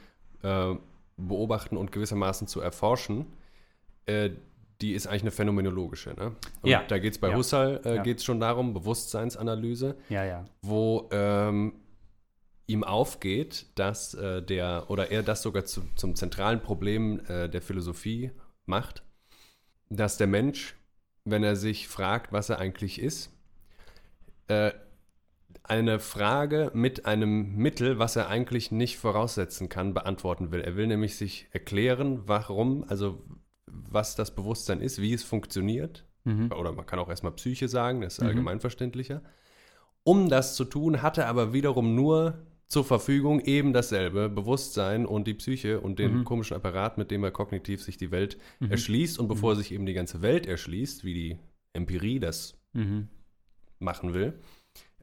[0.43, 0.75] äh,
[1.19, 3.27] beobachten und gewissermaßen zu erforschen,
[4.07, 4.31] äh,
[4.81, 6.11] die ist eigentlich eine phänomenologische.
[6.11, 6.37] Ne?
[6.63, 6.83] Und Ja.
[6.87, 7.37] da geht es bei Ja.
[7.37, 8.03] Husserl äh, Ja.
[8.03, 10.45] geht's schon darum, Bewusstseinsanalyse Ja, ja.
[10.63, 11.81] wo ähm,
[12.67, 17.63] ihm aufgeht, dass äh, der, oder er das sogar zu, zum zentralen Problem äh, der
[17.63, 18.33] Philosophie
[18.67, 19.03] macht,
[19.89, 20.75] dass der Mensch,
[21.25, 23.31] wenn er sich fragt, was er eigentlich ist,
[24.49, 24.73] äh,
[25.63, 30.61] eine Frage mit einem Mittel, was er eigentlich nicht voraussetzen kann, beantworten will.
[30.61, 33.23] Er will nämlich sich erklären, warum, also
[33.67, 36.51] was das Bewusstsein ist, wie es funktioniert, Mhm.
[36.53, 38.27] oder man kann auch erstmal Psyche sagen, das ist Mhm.
[38.29, 39.23] allgemeinverständlicher.
[40.03, 45.27] Um das zu tun, hat er aber wiederum nur zur Verfügung eben dasselbe Bewusstsein und
[45.29, 46.25] die Psyche und den Mhm.
[46.25, 48.71] komischen Apparat, mit dem er kognitiv sich die Welt Mhm.
[48.73, 49.19] erschließt.
[49.21, 51.39] Und bevor er sich eben die ganze Welt erschließt, wie die
[51.75, 53.09] Empirie das Mhm.
[53.79, 54.35] machen will,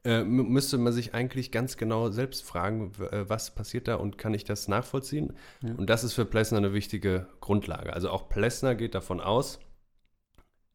[0.04, 4.34] äh, müsste man sich eigentlich ganz genau selbst fragen, äh, was passiert da und kann
[4.34, 5.32] ich das nachvollziehen?
[5.62, 5.74] Ja.
[5.74, 7.92] Und das ist für Plessner eine wichtige Grundlage.
[7.92, 9.60] Also auch Plessner geht davon aus,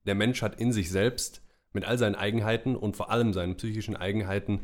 [0.06, 3.96] der Mensch hat in sich selbst mit all seinen Eigenheiten und vor allem seinen psychischen
[3.96, 4.62] Eigenheiten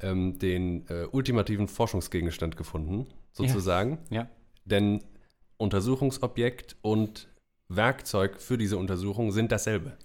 [0.00, 3.98] ähm, den äh, ultimativen Forschungsgegenstand gefunden, sozusagen.
[4.08, 4.30] Ja.
[4.64, 5.04] Denn
[5.58, 7.28] Untersuchungsobjekt und
[7.68, 9.96] Werkzeug für diese Untersuchung sind dasselbe.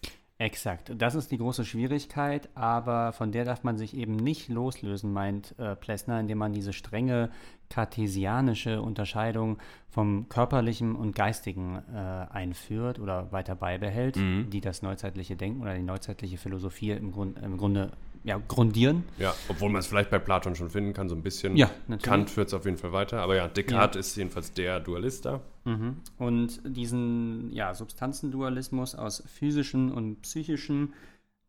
[0.41, 0.91] Exakt.
[0.97, 5.53] Das ist die große Schwierigkeit, aber von der darf man sich eben nicht loslösen, meint
[5.59, 7.29] äh, Plessner, indem man diese strenge
[7.69, 14.49] kartesianische Unterscheidung vom körperlichen und geistigen äh, einführt oder weiter beibehält, Mhm.
[14.49, 17.91] die das neuzeitliche Denken oder die neuzeitliche Philosophie im, Grund, im Grunde
[18.23, 19.03] ja, grundieren.
[19.17, 21.55] Ja, obwohl man es vielleicht bei Platon schon finden kann, so ein bisschen.
[21.57, 22.03] Ja, natürlich.
[22.03, 23.21] Kant führt es auf jeden Fall weiter.
[23.21, 25.41] Aber ja, Descartes ist jedenfalls der Dualist da.
[25.65, 25.97] Mhm.
[26.17, 30.93] Und diesen ja, Substanzendualismus aus physischen und psychischen,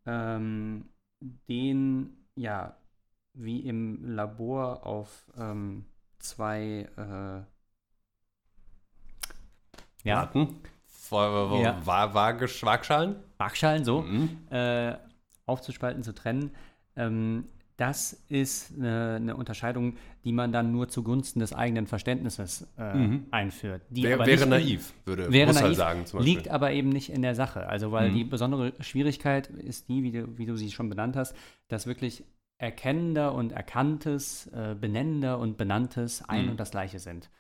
[0.06, 0.86] ähm,
[1.48, 2.76] den ja
[3.34, 5.84] wie im Labor auf ähm,
[6.18, 7.42] zwei äh,
[10.08, 10.56] ja, Warten.
[10.86, 11.80] Vor, Ja.
[11.84, 13.16] Waage, Waagschalen?
[13.38, 14.38] Waagschalen so Mhm.
[14.50, 14.94] äh,
[15.52, 16.50] aufzuspalten, zu trennen.
[16.96, 17.44] Ähm,
[17.78, 23.26] das ist eine, eine Unterscheidung, die man dann nur zugunsten des eigenen Verständnisses äh, Mhm.
[23.30, 23.82] einführt.
[23.90, 27.22] Die Wär, aber wäre nicht naiv, würde Wäre naiv, sagen liegt aber eben nicht in
[27.22, 27.66] der Sache.
[27.68, 28.14] Also, weil Mhm.
[28.14, 31.34] die besondere Schwierigkeit ist die, wie du, wie du sie schon benannt hast,
[31.68, 32.24] dass wirklich
[32.58, 36.50] erkennender und erkanntes, äh, benennender und benanntes ein Mhm.
[36.52, 37.30] und das gleiche sind.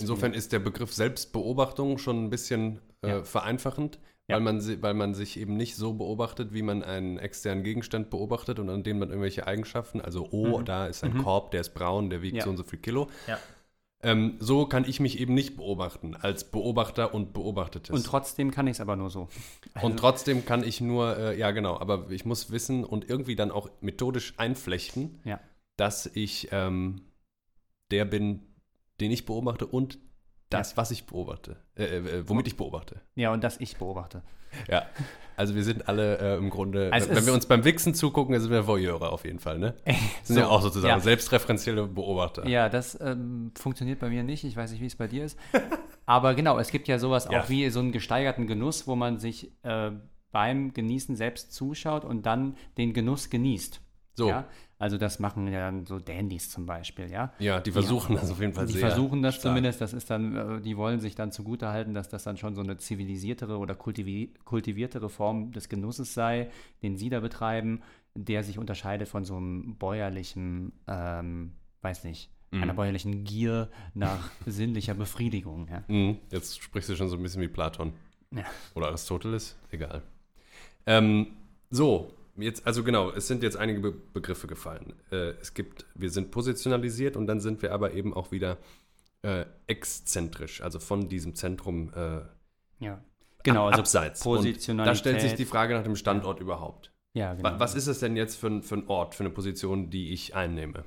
[0.00, 3.22] Insofern ist der Begriff Selbstbeobachtung schon ein bisschen äh, Ja.
[3.24, 4.36] vereinfachend, Ja.
[4.36, 8.58] weil, man, weil man sich eben nicht so beobachtet, wie man einen externen Gegenstand beobachtet
[8.58, 10.64] und an dem man irgendwelche Eigenschaften, also oh, Mhm.
[10.64, 11.22] da ist ein Mhm.
[11.22, 12.44] Korb, der ist braun, der wiegt Ja.
[12.44, 13.08] so und so viel Kilo.
[14.02, 17.90] Ähm, so kann ich mich eben nicht beobachten, als Beobachter und Beobachtetes.
[17.96, 19.28] und trotzdem kann ich es aber nur so.
[19.74, 23.36] Also, Und trotzdem kann ich nur, äh, ja genau, aber ich muss wissen und irgendwie
[23.36, 25.20] dann auch methodisch einflechten,
[25.76, 27.02] dass ich ähm,
[27.90, 28.42] der bin,
[29.00, 29.98] den ich beobachte und
[30.50, 33.00] das, was ich beobachte, äh, äh, womit ich beobachte.
[33.16, 34.22] ja, und das ich beobachte.
[34.70, 34.86] Ja,
[35.36, 38.50] also wir sind alle äh, im Grunde, Also wenn wir uns beim Wichsen zugucken, sind
[38.52, 39.74] wir Voyeure auf jeden Fall, ne?
[40.22, 41.00] Sind So, ja auch sozusagen ja.
[41.00, 42.46] selbstreferenzielle Beobachter.
[42.48, 44.44] Ja, das ähm, funktioniert bei mir nicht.
[44.44, 45.36] Ich weiß nicht, wie es bei dir ist.
[46.06, 47.40] Aber genau, es gibt ja sowas Ja.
[47.42, 49.90] auch wie so einen gesteigerten Genuss, wo man sich äh,
[50.30, 53.80] beim Genießen selbst zuschaut und dann den Genuss genießt.
[54.14, 54.44] So, Ja?
[54.78, 57.32] Also das machen ja dann so Dandys zum Beispiel, ja.
[57.38, 58.88] ja, die versuchen das auf jeden Fall Die sehr.
[58.88, 59.52] versuchen das stark.
[59.52, 62.60] zumindest, das ist dann, äh, die wollen sich dann zugutehalten, dass das dann schon so
[62.60, 66.50] eine zivilisiertere oder kultivi kultiviertere Form des Genusses sei,
[66.82, 67.80] den sie da betreiben,
[68.14, 72.62] der sich unterscheidet von so einem bäuerlichen, ähm, weiß nicht, mhm.
[72.62, 75.68] einer bäuerlichen Gier nach sinnlicher Befriedigung.
[75.70, 75.84] Ja.
[75.88, 76.18] Mhm.
[76.30, 77.94] Jetzt sprichst du schon so ein bisschen wie Platon.
[78.30, 78.44] Ja.
[78.74, 80.02] Oder Aristoteles, egal.
[80.84, 81.28] Ähm,
[81.70, 84.94] so, jetzt, also genau, es sind jetzt einige Be Begriffe gefallen.
[85.10, 88.58] Äh, es gibt, wir sind positionalisiert und dann sind wir aber eben auch wieder
[89.22, 92.20] äh, exzentrisch, also von diesem Zentrum äh,
[92.78, 93.02] ja.
[93.42, 94.22] genau, also abseits.
[94.22, 94.70] Positionalität.
[94.70, 96.42] Und da stellt sich die Frage nach dem Standort ja.
[96.42, 96.92] überhaupt.
[97.14, 97.58] Ja, genau.
[97.58, 100.84] Was ist es denn jetzt für, für ein Ort, für eine Position, die ich einnehme?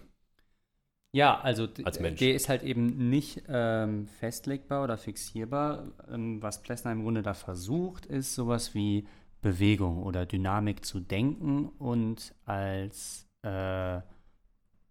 [1.12, 5.88] Ja, also Als der ist halt eben nicht ähm, festlegbar oder fixierbar.
[6.12, 9.08] Ähm, was Plessner im Grunde da versucht, ist sowas wie
[9.42, 14.02] Bewegung oder Dynamik zu denken und als äh,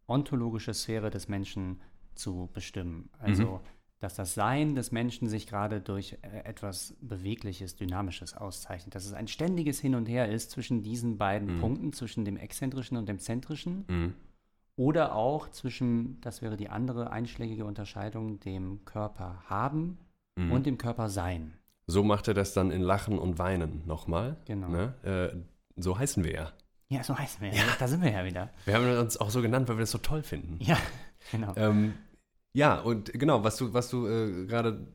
[0.06, 1.80] ontologische Sphäre des Menschen
[2.14, 3.10] zu bestimmen.
[3.18, 3.60] Also, mhm.
[4.00, 8.94] dass das Sein des Menschen sich gerade durch äh, etwas Bewegliches, Dynamisches auszeichnet.
[8.94, 11.60] Dass es ein ständiges Hin und Her ist zwischen diesen beiden mhm.
[11.60, 13.84] Punkten, zwischen dem Exzentrischen und dem Zentrischen.
[13.88, 14.14] Mhm.
[14.76, 19.98] Oder auch zwischen, das wäre die andere einschlägige Unterscheidung, dem Körper haben
[20.36, 20.52] mhm.
[20.52, 21.58] und dem Körper sein.
[21.90, 24.36] So macht er das dann in Lachen und Weinen nochmal.
[24.44, 24.68] Genau.
[24.68, 24.94] Ne?
[25.02, 25.36] Äh,
[25.80, 26.52] so heißen wir ja.
[26.90, 27.62] Ja, so heißen wir ja.
[27.78, 28.50] Da sind wir ja wieder.
[28.66, 30.58] Wir haben uns auch so genannt, weil wir das so toll finden.
[30.60, 30.76] Ja,
[31.32, 31.54] genau.
[31.56, 31.94] Ähm,
[32.52, 34.86] ja, und genau, was du, was du äh, gerade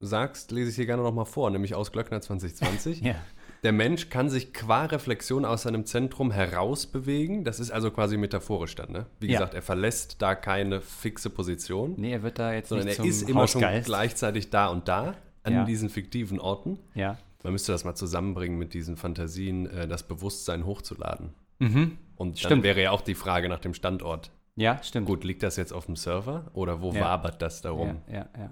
[0.00, 3.00] sagst, lese ich hier gerne nochmal vor, nämlich aus Glöckner 2020.
[3.02, 3.14] ja.
[3.62, 7.44] Der Mensch kann sich qua Reflexion aus seinem Zentrum herausbewegen.
[7.44, 9.06] Das ist also quasi metaphorisch dann, ne?
[9.20, 9.38] Wie Ja.
[9.38, 13.04] gesagt, er verlässt da keine fixe Position, Nee, er wird da jetzt sondern nicht er
[13.04, 15.64] ist immer schon gleichzeitig da und da an Ja.
[15.64, 16.78] diesen fiktiven Orten.
[16.94, 17.18] Ja.
[17.42, 21.34] Man müsste das mal zusammenbringen mit diesen Fantasien, äh, das Bewusstsein hochzuladen.
[21.58, 21.98] Mhm.
[22.16, 22.62] Und dann Stimmt.
[22.62, 24.30] wäre ja auch die Frage nach dem Standort.
[24.54, 25.06] Ja, stimmt.
[25.06, 27.00] Gut, liegt das jetzt auf dem Server oder wo Ja.
[27.02, 28.02] wabert das darum?
[28.06, 28.50] Ja, ja, ja.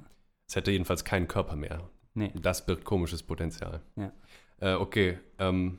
[0.48, 1.82] Es hätte jedenfalls keinen Körper mehr.
[2.14, 2.32] Nee.
[2.40, 3.80] Das birgt komisches Potenzial.
[3.96, 4.10] Ja.
[4.60, 5.78] Äh, okay, ähm,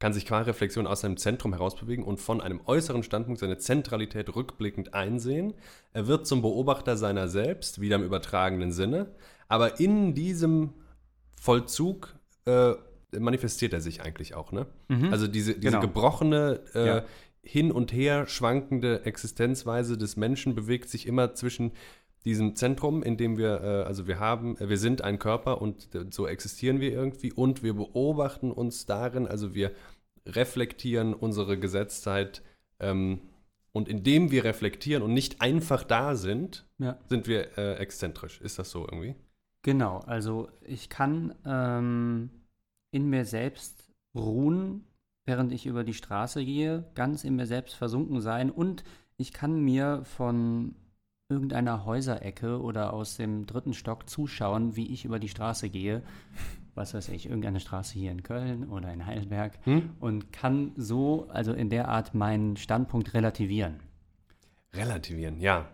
[0.00, 4.32] kann sich qua Reflexion aus seinem Zentrum herausbewegen und von einem äußeren Standpunkt seine Zentralität
[4.36, 5.54] rückblickend einsehen.
[5.92, 9.08] Er wird zum Beobachter seiner selbst, wieder im übertragenen Sinne.
[9.48, 10.74] Aber in diesem
[11.40, 12.14] Vollzug
[12.46, 12.74] äh,
[13.18, 14.66] manifestiert er sich eigentlich auch, ne?
[14.88, 15.12] Mhm.
[15.12, 15.80] Also diese, diese Genau.
[15.80, 17.04] gebrochene, äh, Ja.
[17.42, 21.72] hin und her schwankende Existenzweise des Menschen bewegt sich immer zwischen
[22.24, 25.94] diesem Zentrum, in dem wir, äh, also wir haben, äh, wir sind ein Körper und
[25.94, 29.70] äh, so existieren wir irgendwie und wir beobachten uns darin, also wir
[30.26, 32.42] reflektieren unsere Gesetztheit
[32.80, 33.20] ähm,
[33.72, 36.98] und indem wir reflektieren und nicht einfach da sind, Ja.
[37.08, 38.40] sind wir äh, exzentrisch.
[38.42, 39.14] Ist das so irgendwie?
[39.62, 42.30] Genau, also ich kann ähm,
[42.90, 44.84] in mir selbst ruhen,
[45.26, 48.84] während ich über die Straße gehe, ganz in mir selbst versunken sein und
[49.16, 50.74] ich kann mir von
[51.28, 56.02] irgendeiner Häuserecke oder aus dem dritten Stock zuschauen, wie ich über die Straße gehe.
[56.74, 59.90] Was weiß ich, irgendeine Straße hier in Köln oder in Heidelberg Hm?
[59.98, 63.80] und kann so, also in der Art, meinen Standpunkt relativieren.
[64.72, 65.68] Relativieren, ja.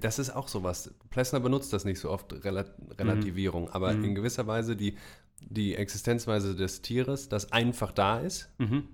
[0.00, 0.92] Das ist auch sowas.
[1.10, 2.64] Plessner benutzt das nicht so oft, Rela
[2.98, 4.04] Relativierung, aber Mhm.
[4.04, 4.96] in gewisser Weise die,
[5.40, 8.84] die Existenzweise des Tieres, das einfach da ist, Mhm.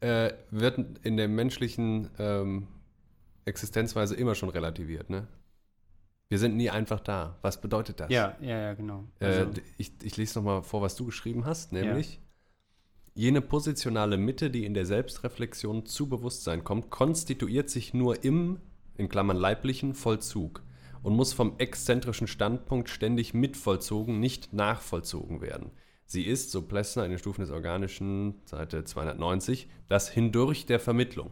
[0.00, 2.68] äh, wird in der menschlichen ähm,
[3.44, 5.10] Existenzweise immer schon relativiert.
[5.10, 5.26] Ne?
[6.28, 7.38] Wir sind nie einfach da.
[7.42, 8.10] Was bedeutet das?
[8.10, 9.04] Ja, ja, ja, genau.
[9.20, 12.20] Äh, Also, d- ich, ich lese nochmal vor, was du geschrieben hast, nämlich
[13.14, 18.60] jene positionale Mitte, die in der Selbstreflexion zu Bewusstsein kommt, konstituiert sich nur im,
[18.96, 20.62] leiblichen, Vollzug
[21.02, 25.70] und muss vom exzentrischen Standpunkt ständig mitvollzogen, nicht nachvollzogen werden.
[26.06, 31.30] Sie ist, so Plessner in den Stufen des Organischen, Seite 290, das Hindurch der Vermittlung.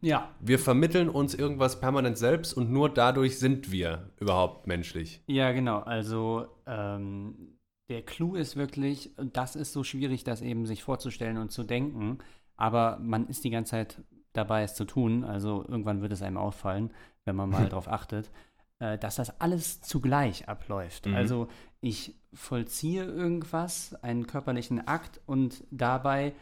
[0.00, 5.22] ja, Wir vermitteln uns irgendwas permanent selbst und nur dadurch sind wir überhaupt menschlich.
[5.26, 5.78] Ja, genau.
[5.80, 7.56] Also ähm,
[7.88, 11.62] der Clou ist wirklich, und das ist so schwierig, das eben sich vorzustellen und zu
[11.62, 12.18] denken,
[12.56, 15.24] aber man ist die ganze Zeit dabei, es zu tun.
[15.24, 16.90] Also irgendwann wird es einem auffallen,
[17.24, 18.30] wenn man mal drauf achtet,
[18.78, 21.06] äh, dass das alles zugleich abläuft.
[21.06, 21.14] Mhm.
[21.14, 21.48] Also
[21.80, 26.32] ich vollziehe irgendwas, einen körperlichen Akt und dabei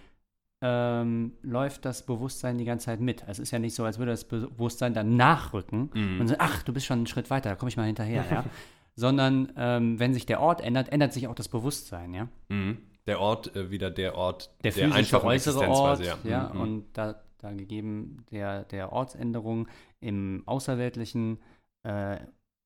[0.63, 3.25] ähm, läuft das Bewusstsein die ganze Zeit mit.
[3.27, 6.21] Es ist ja nicht so, als würde das Bewusstsein dann nachrücken Mhm.
[6.21, 8.45] und so, ach, du bist schon einen Schritt weiter, da komme ich mal hinterher, ja.
[8.97, 12.29] Sondern ähm, wenn sich der Ort ändert, ändert sich auch das Bewusstsein, ja.
[12.49, 12.77] Mhm.
[13.07, 16.61] Der Ort, äh, wieder der Ort Der physische einfachen äußere Ort, Existenzweise, ja, Mhm.
[16.61, 19.69] und da, da gegeben der, der Ortsänderung
[20.01, 21.39] im Außerweltlichen,
[21.87, 22.19] äh,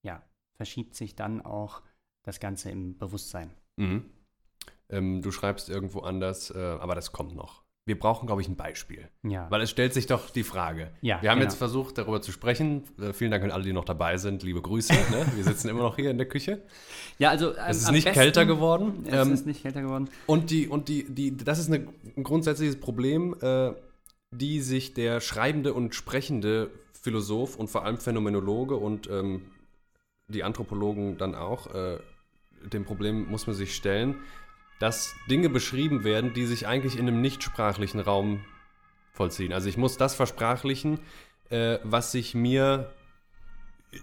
[0.04, 0.22] ja,
[0.56, 1.82] verschiebt sich dann auch
[2.24, 3.50] das Ganze im Bewusstsein.
[3.76, 4.04] Mhm.
[4.90, 7.64] Ähm, du schreibst irgendwo anders, äh, aber das kommt noch.
[7.86, 9.10] Wir brauchen, glaube ich, ein Beispiel.
[9.22, 10.90] Ja, Weil es stellt sich doch die Frage.
[11.02, 11.50] ja Wir haben genau.
[11.50, 12.82] jetzt versucht, darüber zu sprechen.
[12.98, 14.42] Äh, vielen Dank an alle, die noch dabei sind.
[14.42, 14.94] Liebe Grüße.
[14.94, 15.26] ne?
[15.34, 16.62] Wir sitzen immer noch hier in der Küche.
[17.18, 19.04] Ja, also Es ist nicht kälter geworden.
[19.06, 20.08] Es Ähm, ist nicht kälter geworden.
[20.26, 23.72] Und die, und die, die, das ist eine, ein grundsätzliches Problem, äh,
[24.38, 29.42] die sich der Schreibende und Sprechende Philosoph und vor allem Phänomenologe und ähm,
[30.28, 31.98] die Anthropologen dann auch, äh,
[32.72, 34.16] dem Problem muss man sich stellen,
[34.78, 38.44] dass Dinge beschrieben werden, die sich eigentlich in einem nichtsprachlichen Raum
[39.12, 39.52] vollziehen.
[39.52, 40.98] Also ich muss das versprachlichen,
[41.50, 42.90] äh, was sich mir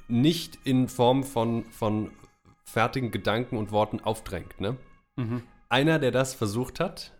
[0.07, 2.11] nicht in Form von, von
[2.63, 4.61] fertigen Gedanken und Worten aufdrängt.
[4.61, 4.77] Ne?
[5.17, 5.43] Mhm.
[5.69, 7.13] Einer, der das versucht hat,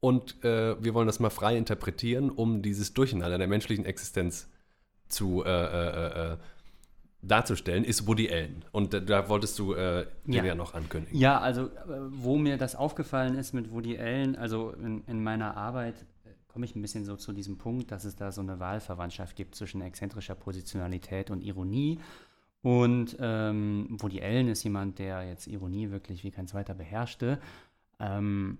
[0.00, 4.48] und äh, wir wollen das mal frei interpretieren, um dieses Durcheinander der menschlichen Existenz
[5.08, 6.36] zu äh, äh, äh,
[7.22, 8.64] darzustellen, ist Woody Allen.
[8.70, 10.44] Und da, da wolltest du äh, Ja.
[10.44, 10.54] ja.
[10.54, 11.18] noch ankündigen.
[11.18, 11.70] Ja, also äh,
[12.10, 16.64] wo mir das aufgefallen ist mit Woody Allen, also in, in meiner Arbeit äh, komme
[16.64, 19.80] ich ein bisschen so zu diesem Punkt, dass es da so eine Wahlverwandtschaft gibt zwischen
[19.80, 21.98] exzentrischer Positionalität und Ironie.
[22.62, 27.40] Und ähm, Woody Allen ist jemand, der jetzt Ironie wirklich wie kein zweiter beherrschte.
[28.00, 28.58] Ähm,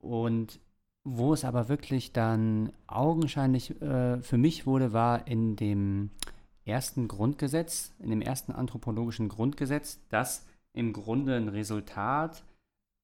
[0.00, 0.60] und
[1.04, 6.10] wo es aber wirklich dann augenscheinlich äh, für mich wurde, war in dem
[6.64, 12.44] ersten Grundgesetz, in dem ersten anthropologischen Grundgesetz, das im Grunde ein Resultat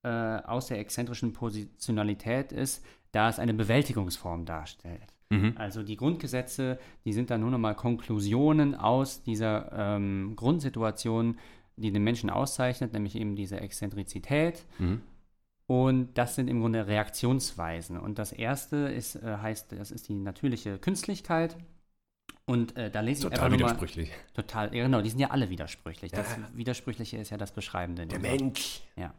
[0.05, 5.15] äh, aus der exzentrischen Positionalität ist, da es eine Bewältigungsform darstellt.
[5.31, 5.55] Mhm.
[5.57, 11.39] Also die Grundgesetze, die sind dann nur nochmal Konklusionen aus dieser ähm, Grundsituation,
[11.77, 14.65] die den Menschen auszeichnet, nämlich eben diese Exzentrizität.
[14.79, 15.03] Mhm.
[15.67, 17.99] Und das sind im Grunde Reaktionsweisen.
[17.99, 21.57] Und das erste ist, äh, heißt, das ist die natürliche Künstlichkeit.
[22.45, 24.11] Und äh, da lese ich Total nur mal, widersprüchlich.
[24.35, 26.13] Total, ja, genau, die sind ja alle widersprüchlich.
[26.13, 26.49] Das Ja.
[26.55, 28.07] Widersprüchliche ist ja das Beschreibende.
[28.07, 28.21] Der.
[28.21, 28.83] Mensch.
[28.95, 29.13] Ja.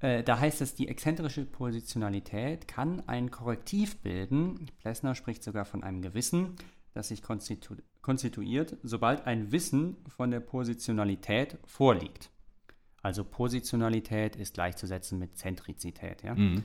[0.00, 4.70] Äh, da heißt es, die exzentrische Positionalität kann ein Korrektiv bilden.
[4.78, 6.56] Plessner spricht sogar von einem Gewissen,
[6.94, 12.30] das sich konstitu konstituiert, sobald ein Wissen von der Positionalität vorliegt.
[13.02, 16.22] Also Positionalität ist gleichzusetzen mit Zentrizität.
[16.22, 16.34] Ja?
[16.34, 16.64] Mhm.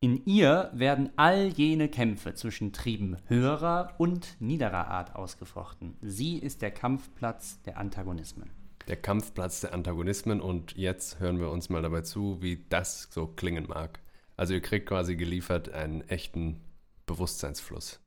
[0.00, 5.96] In ihr werden all jene Kämpfe zwischen Trieben höherer und niederer Art ausgefochten.
[6.02, 8.50] Sie ist der Kampfplatz der Antagonismen.
[8.88, 13.26] Der Kampfplatz der Antagonismen und jetzt hören wir uns mal dabei zu, wie das so
[13.26, 13.98] klingen mag.
[14.36, 16.60] Also ihr kriegt quasi geliefert einen echten
[17.06, 18.00] Bewusstseinsfluss.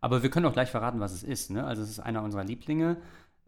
[0.00, 1.50] Aber wir können auch gleich verraten, was es ist.
[1.50, 1.64] Ne?
[1.64, 2.98] Also es ist einer unserer Lieblinge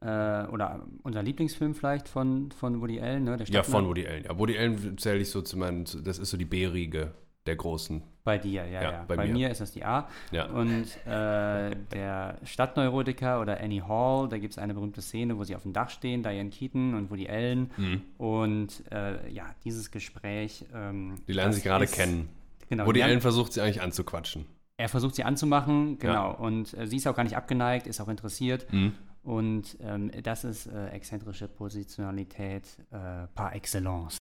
[0.02, 3.24] oder unser Lieblingsfilm vielleicht von, von Woody Allen.
[3.24, 3.36] Ne?
[3.36, 4.24] Der Ja, von Woody Allen.
[4.24, 7.12] Ja, Woody Allen zähle ich so zu meinen, das ist so die B-Riege
[7.46, 8.02] der Großen.
[8.24, 9.04] Bei dir, ja, Ja, ja.
[9.08, 9.32] bei Bei, mir.
[9.32, 9.50] mir.
[9.50, 10.06] ist das die A.
[10.30, 10.46] Ja.
[10.46, 15.56] Und äh, der Stadtneurotiker oder Annie Hall, da gibt es eine berühmte Szene, wo sie
[15.56, 17.70] auf dem Dach stehen, Diane Keaton und Woody Allen.
[17.76, 18.02] Mhm.
[18.18, 20.64] Und äh, ja, dieses Gespräch.
[20.72, 22.28] Ähm, Die lernen sich gerade ist- kennen.
[22.68, 24.46] Genau, Woody Allen versucht sie eigentlich anzuquatschen.
[24.78, 26.34] Er versucht sie anzumachen, genau.
[26.34, 28.72] Und äh, sie ist auch gar nicht abgeneigt, ist auch interessiert.
[28.72, 28.92] Mhm.
[29.24, 34.16] Und ähm, das ist äh, exzentrische Positionalität äh, par excellence.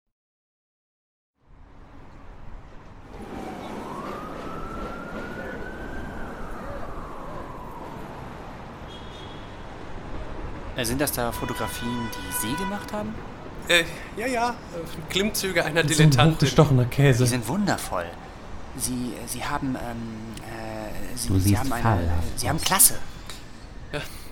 [10.76, 13.14] Äh, Sind das da Fotografien, die Sie gemacht haben?
[13.68, 13.84] Äh,
[14.16, 14.54] ja, ja,
[15.10, 16.34] Klimmzüge einer ein Dilettantin.
[16.34, 17.26] hochgestochener Die Käse.
[17.26, 18.06] sind wundervoll.
[18.76, 22.60] Sie, Sie haben, ähm, äh, Sie, Du Sie haben eine, Sie haben.
[22.60, 22.94] Klasse.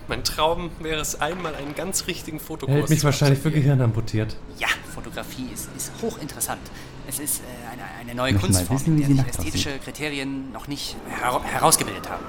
[0.09, 3.51] Mein Traum wäre es einmal, einen ganz richtigen Er Fotokurs hält mich zu wahrscheinlich für.
[3.51, 4.35] Gehirn amputiert.
[4.57, 6.59] Ja, Fotografie ist, ist hochinteressant.
[7.07, 10.95] Es ist äh, eine, eine neue Möchten Kunstform, wissen, der sich ästhetische Kriterien noch nicht
[11.21, 12.23] hera herausgebildet haben.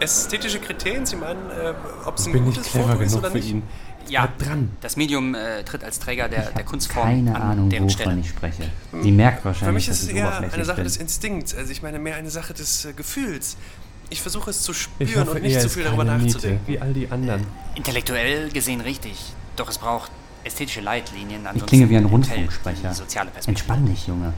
[0.00, 1.74] Ästhetische Kriterien, Sie meinen, äh,
[2.06, 3.50] ob es ein gutes Foto ist oder für nicht?
[3.50, 3.62] ihn.
[4.08, 4.70] Ja, dran.
[4.82, 8.16] das Medium äh, tritt als Träger der, der Kunstform Keine an Ahnung, deren Stelle.
[8.20, 8.70] ich spreche.
[9.02, 10.84] Sie merkt Für wahrscheinlich, mich ist dass es eher eine Sache bin.
[10.84, 13.56] des Instinkts, also ich meine mehr eine Sache des äh, Gefühls.
[14.08, 16.60] Ich versuche es zu Ich spüren hoffe, und nicht zu viel darüber nachzudenken.
[16.66, 17.46] wie all die anderen.
[17.74, 19.16] Intellektuell gesehen richtig,
[19.56, 20.10] doch es braucht
[20.44, 21.42] ästhetische Leitlinien.
[21.42, 22.94] Ich ansonsten klinge wie ein Rundfunksprecher.
[23.46, 24.32] Entspann dich, Junge.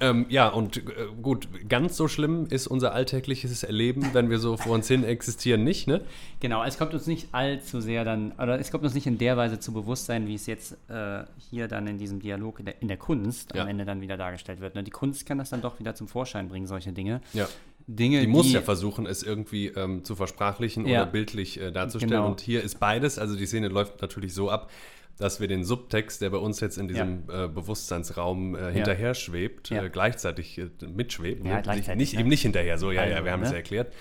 [0.00, 0.82] Ähm, ja, und äh,
[1.22, 5.64] gut, ganz so schlimm ist unser alltägliches Erleben, wenn wir so vor uns hin existieren,
[5.64, 6.02] nicht, ne?
[6.40, 9.36] Genau, es kommt uns nicht allzu sehr dann, oder es kommt uns nicht in der
[9.36, 12.88] Weise zu Bewusstsein, wie es jetzt äh, hier dann in diesem Dialog in der, in
[12.88, 13.62] der Kunst Ja.
[13.62, 14.74] am Ende dann wieder dargestellt wird.
[14.74, 14.82] Ne?
[14.84, 17.20] Die Kunst kann das dann doch wieder zum Vorschein bringen, solche Dinge.
[17.32, 17.48] Ja.
[17.88, 21.02] Dinge, Die muss ja versuchen, es irgendwie ähm, zu versprachlichen Ja.
[21.02, 22.10] oder bildlich äh, darzustellen.
[22.10, 22.26] Genau.
[22.28, 23.16] Und hier ist beides.
[23.18, 24.70] Also die Szene läuft natürlich so ab,
[25.18, 29.70] dass wir den Subtext, der bei uns jetzt in diesem äh, Bewusstseinsraum äh, hinterher schwebt,
[29.70, 29.84] Ja.
[29.84, 31.46] äh, gleichzeitig äh, mitschwebt.
[31.46, 32.20] Ja, gleichzeitig, nicht, ne?
[32.20, 33.54] Eben nicht hinterher, so, ja, ja, Also, wir haben es ne?
[33.54, 33.92] ja erklärt.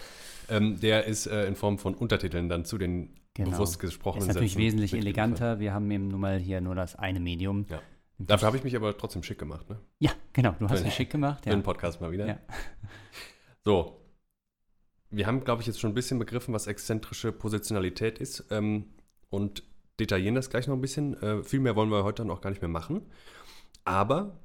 [0.49, 3.51] Ähm, der ist äh, in Form von Untertiteln dann zu den Genau.
[3.51, 5.59] bewusst gesprochenen ist natürlich Sätzen wesentlich eleganter.
[5.59, 7.65] Wir haben eben nun mal hier nur das eine Medium.
[7.69, 7.81] Ja.
[8.17, 9.77] Dafür habe ich mich aber trotzdem schick gemacht, ne?
[9.99, 10.55] Ja, genau.
[10.57, 11.43] Du hast Für- es schick gemacht.
[11.43, 11.55] Für Ja.
[11.57, 12.25] den Podcast mal wieder.
[12.27, 12.39] Ja.
[13.65, 13.99] So.
[15.09, 18.85] Wir haben, glaube ich, jetzt schon ein bisschen begriffen, was exzentrische Positionalität ist ähm,
[19.29, 19.63] und
[19.99, 21.21] detaillieren das gleich noch ein bisschen.
[21.21, 23.01] Äh, viel mehr wollen wir heute dann auch gar nicht mehr machen.
[23.83, 24.39] Aber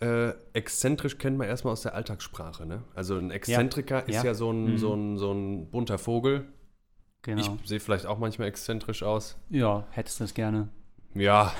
[0.00, 2.66] äh, exzentrisch kennt man erstmal aus der Alltagssprache.
[2.66, 2.84] Ne?
[2.94, 4.24] Also ein Exzentriker ist Ja.
[4.24, 4.78] ja so ein, Mhm.
[4.78, 6.46] so, ein, so ein bunter Vogel.
[7.22, 7.40] Genau.
[7.62, 9.36] Ich sehe vielleicht auch manchmal exzentrisch aus.
[9.50, 10.68] ja, hättest du es gerne.
[11.14, 11.52] Ja,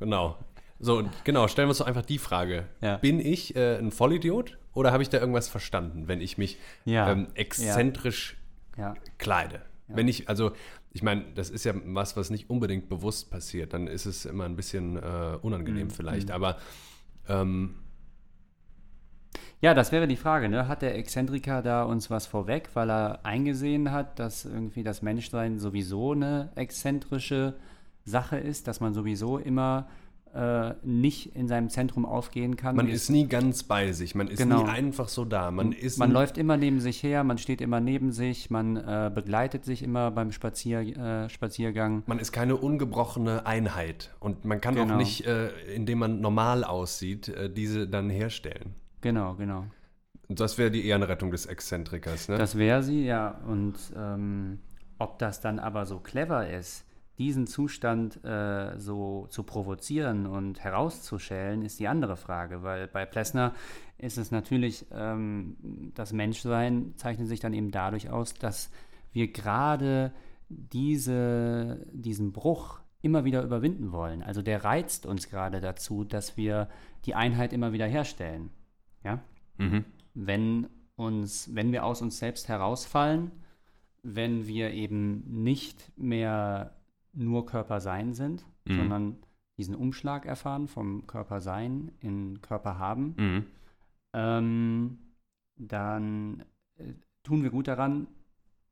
[0.00, 0.38] genau.
[0.78, 2.66] So, genau, stellen wir uns doch einfach die Frage.
[2.80, 2.96] Ja.
[2.96, 7.10] Bin ich äh, ein Vollidiot oder habe ich da irgendwas verstanden, wenn ich mich Ja.
[7.12, 8.36] ähm, exzentrisch
[8.78, 8.94] Ja.
[9.18, 9.60] kleide?
[9.86, 10.52] Wenn ich, also,
[10.92, 14.44] ich meine, das ist ja was, was nicht unbedingt bewusst passiert, dann ist es immer
[14.44, 15.90] ein bisschen äh, unangenehm Mhm.
[15.90, 16.58] vielleicht, aber
[17.28, 17.76] ähm,
[19.60, 20.68] Ja, das wäre die Frage, ne?
[20.68, 25.58] Hat der Exzentriker da uns was vorweg, weil er eingesehen hat, dass irgendwie das Menschsein
[25.58, 27.54] sowieso eine exzentrische
[28.04, 29.88] Sache ist, dass man sowieso immer
[30.34, 32.74] äh, nicht in seinem Zentrum aufgehen kann?
[32.76, 34.62] man ist nie ganz bei sich, man ist Genau.
[34.64, 37.80] nie einfach so da, man ist man läuft immer neben sich her, man steht immer
[37.80, 42.02] neben sich, man äh, begleitet sich immer beim Spazier, äh, Spaziergang.
[42.06, 44.96] Man ist keine ungebrochene Einheit und man kann auch Genau.
[44.96, 48.74] nicht, äh, indem man normal aussieht, äh, diese dann herstellen.
[49.00, 49.64] Genau, genau.
[50.28, 52.38] Das wäre die Ehrenrettung des Exzentrikers, ne?
[52.38, 53.38] Das wäre sie, ja.
[53.46, 54.60] Und ähm,
[54.98, 56.84] ob das dann aber so clever ist,
[57.22, 62.62] diesen Zustand äh, so zu provozieren und herauszuschälen, ist die andere Frage.
[62.62, 63.54] Weil bei Plessner
[63.98, 65.56] ist es natürlich, ähm,
[65.94, 68.70] das Menschsein zeichnet sich dann eben dadurch aus, dass
[69.12, 70.12] wir gerade
[70.48, 74.22] diese, diesen Bruch immer wieder überwinden wollen.
[74.22, 76.68] Also der reizt uns gerade dazu, dass wir
[77.04, 78.50] die Einheit immer wieder herstellen.
[79.04, 79.22] Ja?
[79.58, 79.84] mhm.
[80.14, 83.30] wenn uns, wenn wir aus uns selbst herausfallen,
[84.02, 86.76] wenn wir eben nicht mehr
[87.12, 88.76] nur Körper sein sind, Mhm.
[88.76, 89.16] sondern
[89.58, 93.46] diesen Umschlag erfahren vom Körper sein in Körper haben, Mhm.
[94.14, 94.98] ähm,
[95.56, 96.44] dann
[96.78, 98.06] äh, tun wir gut daran,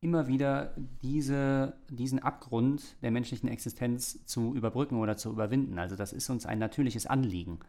[0.01, 5.78] immer wieder diese, diesen Abgrund der menschlichen Existenz zu überbrücken oder zu überwinden.
[5.78, 7.61] Also das ist uns ein natürliches Anliegen.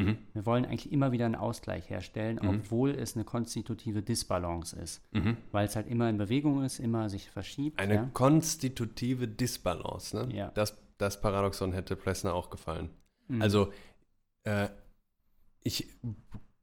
[0.00, 0.18] Mhm.
[0.32, 2.48] Wir wollen eigentlich immer wieder einen Ausgleich herstellen, Mhm.
[2.48, 5.02] obwohl es eine konstitutive Disbalance ist.
[5.12, 5.36] Mhm.
[5.52, 7.78] Weil es halt immer in Bewegung ist, immer sich verschiebt.
[7.78, 8.10] Eine ja?
[8.12, 10.34] konstitutive Disbalance, ne?
[10.34, 10.50] Ja.
[10.54, 12.90] Das, das Paradoxon hätte Plessner auch gefallen.
[13.28, 13.42] Mhm.
[13.42, 13.72] Also,
[14.44, 14.68] äh,
[15.62, 15.88] ich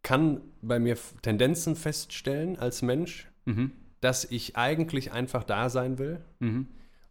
[0.04, 3.72] kann bei mir Tendenzen feststellen als Mensch, Mhm.
[4.02, 6.68] dass ich eigentlich einfach da sein will Mhm.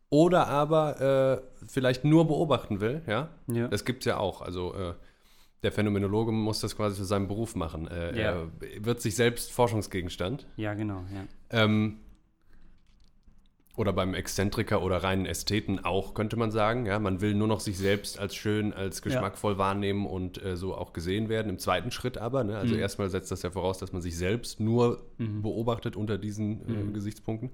[0.08, 3.30] oder aber äh, vielleicht nur beobachten will, ja?
[3.48, 3.68] Ja.
[3.68, 4.40] Das gibt es ja auch.
[4.42, 4.94] Also äh,
[5.62, 7.88] der Phänomenologe muss das quasi zu seinem Beruf machen.
[7.88, 8.22] Äh, Ja.
[8.32, 8.50] Er
[8.84, 10.46] wird sich selbst Forschungsgegenstand.
[10.56, 11.04] ja, genau.
[11.14, 11.24] Ja.
[11.50, 11.98] Ähm,
[13.76, 16.86] oder beim Exzentriker oder reinen Ästheten auch, könnte man sagen.
[16.86, 20.74] Ja, man will nur noch sich selbst als schön, als geschmackvoll wahrnehmen und äh, so
[20.74, 21.50] auch gesehen werden.
[21.50, 22.56] Im zweiten Schritt aber, ne?
[22.56, 22.80] also Mhm.
[22.80, 25.42] erstmal setzt das ja voraus, dass man sich selbst nur Mhm.
[25.42, 26.94] beobachtet unter diesen äh, Mhm.
[26.94, 27.50] Gesichtspunkten.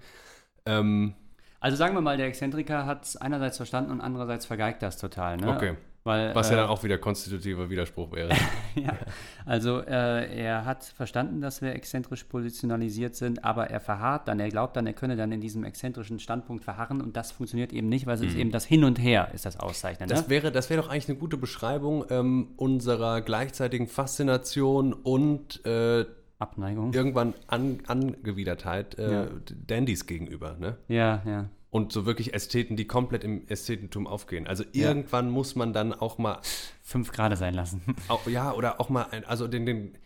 [0.65, 1.15] Ähm,
[1.59, 5.39] Also sagen wir mal, der Exzentriker hat es einerseits verstanden und andererseits vergeigt das total.
[5.39, 5.49] Ne?
[5.49, 5.75] okay,
[6.05, 8.31] Weil, was ja äh, dann auch wieder konstitutiver Widerspruch wäre.
[8.75, 8.97] ja.
[9.47, 14.49] Also äh, er hat verstanden, dass wir exzentrisch positionalisiert sind, aber er verharrt dann, er
[14.49, 18.07] glaubt dann, er könne dann in diesem exzentrischen Standpunkt verharren und das funktioniert eben nicht,
[18.07, 20.15] weil es ist eben das Hin und Her ist das Auszeichnende.
[20.15, 20.19] Mhm.
[20.19, 26.05] Das wäre, das wäre doch eigentlich eine gute Beschreibung ähm, unserer gleichzeitigen Faszination und äh,
[26.41, 26.93] Abneigung.
[26.93, 29.27] irgendwann An Angewidertheit äh, Ja.
[29.69, 30.57] Dandys gegenüber.
[30.59, 30.77] Ne?
[30.89, 31.49] Ja, ja.
[31.73, 34.47] Und so wirklich Ästheten, die komplett im Ästhetentum aufgehen.
[34.47, 36.39] Also irgendwann muss man dann auch mal,
[36.83, 37.81] Fünf Grade sein lassen.
[38.09, 39.97] auch, ja, oder auch mal, ein, also den, den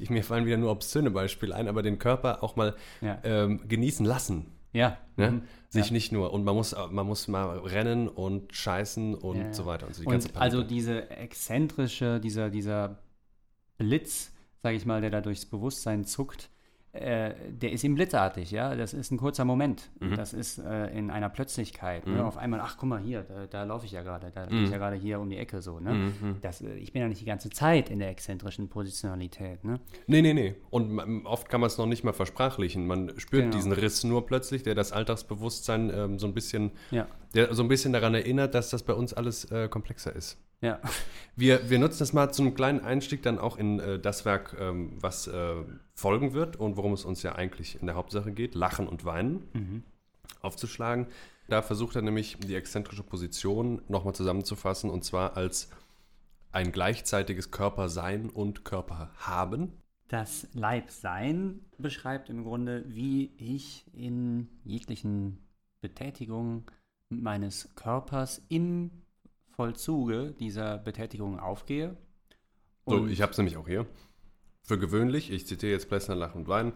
[0.00, 3.20] ich, mir fallen wieder nur obszöne Beispiele ein, aber den Körper auch mal Ja.
[3.22, 4.46] ähm, genießen lassen.
[4.72, 4.98] Ja.
[5.16, 5.30] Ne?
[5.30, 5.42] Mhm.
[5.68, 5.92] Sich Ja.
[5.92, 9.52] nicht nur, und man muss, man muss mal rennen und scheißen und Ja, ja.
[9.52, 9.86] so weiter.
[9.86, 12.98] Und so die Und also diese exzentrische, dieser, dieser
[13.78, 16.50] Blitz, sage ich mal, der da durchs Bewusstsein zuckt,
[16.94, 18.74] äh, der ist ihm blitzartig, ja.
[18.76, 19.90] Das ist ein kurzer Moment.
[20.00, 20.16] Mhm.
[20.16, 22.06] Das ist äh, in einer Plötzlichkeit.
[22.06, 22.14] Mhm.
[22.14, 22.24] Ne?
[22.24, 24.50] Auf einmal, ach guck mal hier, da, da laufe ich ja gerade, da Mhm.
[24.50, 25.80] gehe ich ja gerade hier um die Ecke so.
[25.80, 25.92] Ne?
[25.94, 26.36] Mhm.
[26.40, 29.64] Das, äh, ich bin ja nicht die ganze Zeit in der exzentrischen Positionalität.
[29.64, 29.80] Ne?
[30.06, 30.54] Nee, nee, nee.
[30.70, 32.86] Und oft kann man es noch nicht mal versprachlichen.
[32.86, 33.56] Man spürt Genau.
[33.56, 37.68] diesen Riss nur plötzlich, der das Alltagsbewusstsein ähm, so ein bisschen, Ja, der so ein
[37.68, 40.38] bisschen daran erinnert, dass das bei uns alles äh, komplexer ist.
[40.64, 40.80] Ja.
[41.36, 44.92] Wir, wir nutzen das mal zum kleinen Einstieg dann auch in äh, das Werk, ähm,
[45.00, 45.56] was äh,
[45.94, 49.48] folgen wird und worum es uns ja eigentlich in der Hauptsache geht, Lachen und Weinen,
[49.52, 49.82] Mhm.
[50.42, 51.06] aufzuschlagen.
[51.48, 55.68] Da versucht er nämlich die exzentrische Position nochmal zusammenzufassen und zwar als
[56.52, 59.72] ein gleichzeitiges Körpersein und Körperhaben.
[60.08, 65.38] Das Leibsein beschreibt im Grunde, wie ich in jeglichen
[65.80, 66.64] Betätigungen
[67.08, 68.90] meines Körpers im
[69.56, 71.96] Vollzuge dieser Betätigung aufgehe.
[72.86, 73.86] So, ich habe es nämlich auch hier.
[74.62, 76.72] Für gewöhnlich, ich zitiere jetzt Plessner, Lachen und Weinen,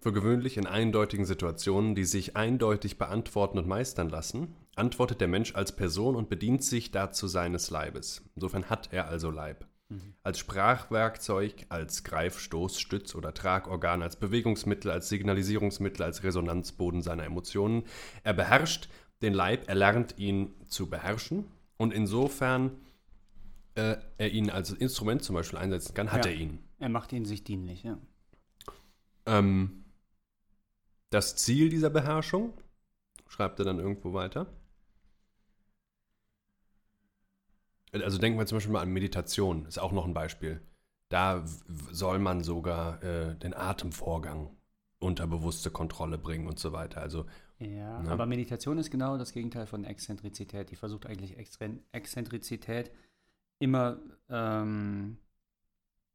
[0.00, 5.54] für gewöhnlich in eindeutigen Situationen, die sich eindeutig beantworten und meistern lassen, antwortet der Mensch
[5.54, 8.22] als Person und bedient sich dazu seines Leibes.
[8.34, 9.66] Insofern hat er also Leib.
[10.22, 17.24] Als Sprachwerkzeug, als Greif-, Stoß-, Stütz- oder Tragorgan, als Bewegungsmittel, als Signalisierungsmittel, als Resonanzboden seiner
[17.24, 17.84] Emotionen.
[18.24, 18.88] Er beherrscht
[19.22, 21.44] den Leib, er lernt ihn zu beherrschen
[21.76, 22.72] und insofern
[23.74, 26.30] äh, er ihn als Instrument zum Beispiel einsetzen kann, hat Ja.
[26.30, 26.58] er ihn.
[26.78, 27.98] Er macht ihn sich dienlich, ja.
[29.26, 29.84] Ähm,
[31.10, 32.52] das Ziel dieser Beherrschung,
[33.28, 34.46] schreibt er dann irgendwo weiter.
[37.92, 40.60] Also denken wir zum Beispiel mal an Meditation, ist auch noch ein Beispiel.
[41.10, 41.44] Da
[41.92, 44.50] soll man sogar äh, den Atemvorgang
[44.98, 47.00] unter bewusste Kontrolle bringen und so weiter.
[47.00, 47.26] Also
[47.58, 48.10] Ja, Ja.
[48.10, 50.70] aber Meditation ist genau das Gegenteil von Exzentrizität.
[50.70, 51.36] Die versucht eigentlich
[51.92, 52.90] Exzentrizität
[53.58, 53.98] immer
[54.28, 55.18] ähm,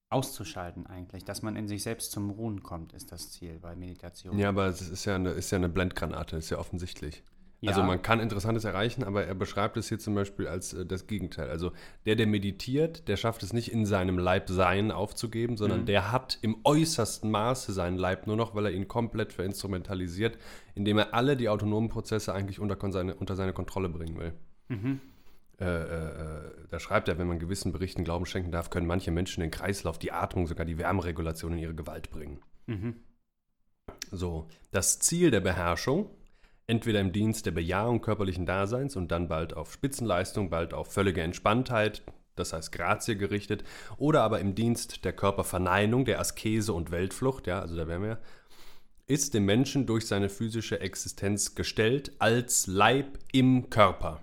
[0.10, 1.24] auszuschalten eigentlich.
[1.24, 4.38] Dass man in sich selbst zum Ruhen kommt, ist das Ziel bei Meditation.
[4.38, 7.24] ja, aber es ist ja eine, ist ja eine Blendgranate, ist ja offensichtlich.
[7.62, 10.86] Ja, Also man kann Interessantes erreichen, aber er beschreibt es hier zum Beispiel als äh,
[10.86, 11.50] das Gegenteil.
[11.50, 11.74] Also
[12.06, 15.86] der, der meditiert, der schafft es nicht in seinem Leib sein aufzugeben, sondern Mhm.
[15.86, 20.38] der hat im äußersten Maße seinen Leib nur noch, weil er ihn komplett verinstrumentalisiert,
[20.74, 24.34] indem er alle die autonomen Prozesse eigentlich unter, seine, unter seine Kontrolle bringen will.
[24.70, 25.02] Mhm.
[25.60, 29.12] Äh, äh, äh, da schreibt er, wenn man gewissen Berichten Glauben schenken darf, können manche
[29.12, 32.40] Menschen den Kreislauf, die Atmung, sogar die Wärmeregulation in ihre Gewalt bringen.
[32.68, 32.96] Mhm.
[34.12, 36.10] So, das Ziel der Beherrschung,
[36.70, 41.22] entweder im Dienst der Bejahung körperlichen Daseins und dann bald auf Spitzenleistung, bald auf völlige
[41.22, 42.04] Entspanntheit,
[42.36, 43.64] das heißt Grazie gerichtet,
[43.98, 48.20] oder aber im Dienst der Körperverneinung, der Askese und Weltflucht, ja, also da wären wir,
[49.08, 54.22] ist dem Menschen durch seine physische Existenz gestellt als Leib im Körper.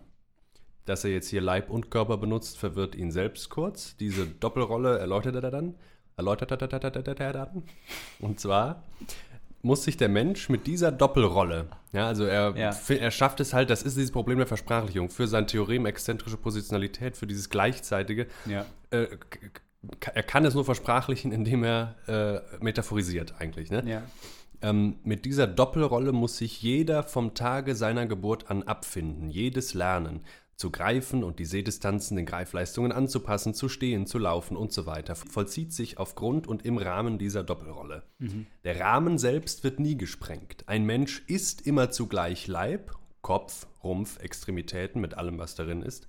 [0.85, 3.97] Dass er jetzt hier Leib und Körper benutzt, verwirrt ihn selbst kurz.
[3.97, 5.75] Diese Doppelrolle erläutert er dann.
[6.17, 7.65] Erläutert er dann.
[8.21, 8.85] Und zwar
[9.63, 12.77] muss sich der Mensch mit dieser Doppelrolle, ja, also er, Ja.
[12.89, 17.17] er schafft es halt, das ist dieses Problem der Versprachlichung, für sein Theorem exzentrische Positionalität,
[17.17, 18.65] für dieses Gleichzeitige, Ja.
[18.91, 19.07] äh,
[20.15, 23.71] er kann es nur versprachlichen, indem er äh, metaphorisiert eigentlich.
[23.71, 23.83] Ne?
[23.87, 24.03] Ja.
[24.63, 30.21] Ähm, mit dieser Doppelrolle muss sich jeder vom Tage seiner Geburt an abfinden, jedes Lernen,
[30.57, 35.15] zu greifen und die Sehdistanzen den Greifleistungen anzupassen, zu stehen, zu laufen und so weiter,
[35.15, 38.03] vollzieht sich aufgrund und im Rahmen dieser Doppelrolle.
[38.65, 40.65] Der Rahmen selbst wird nie gesprengt.
[40.67, 46.09] Ein Mensch ist immer zugleich Leib, Kopf, Rumpf, Extremitäten mit allem, was darin ist,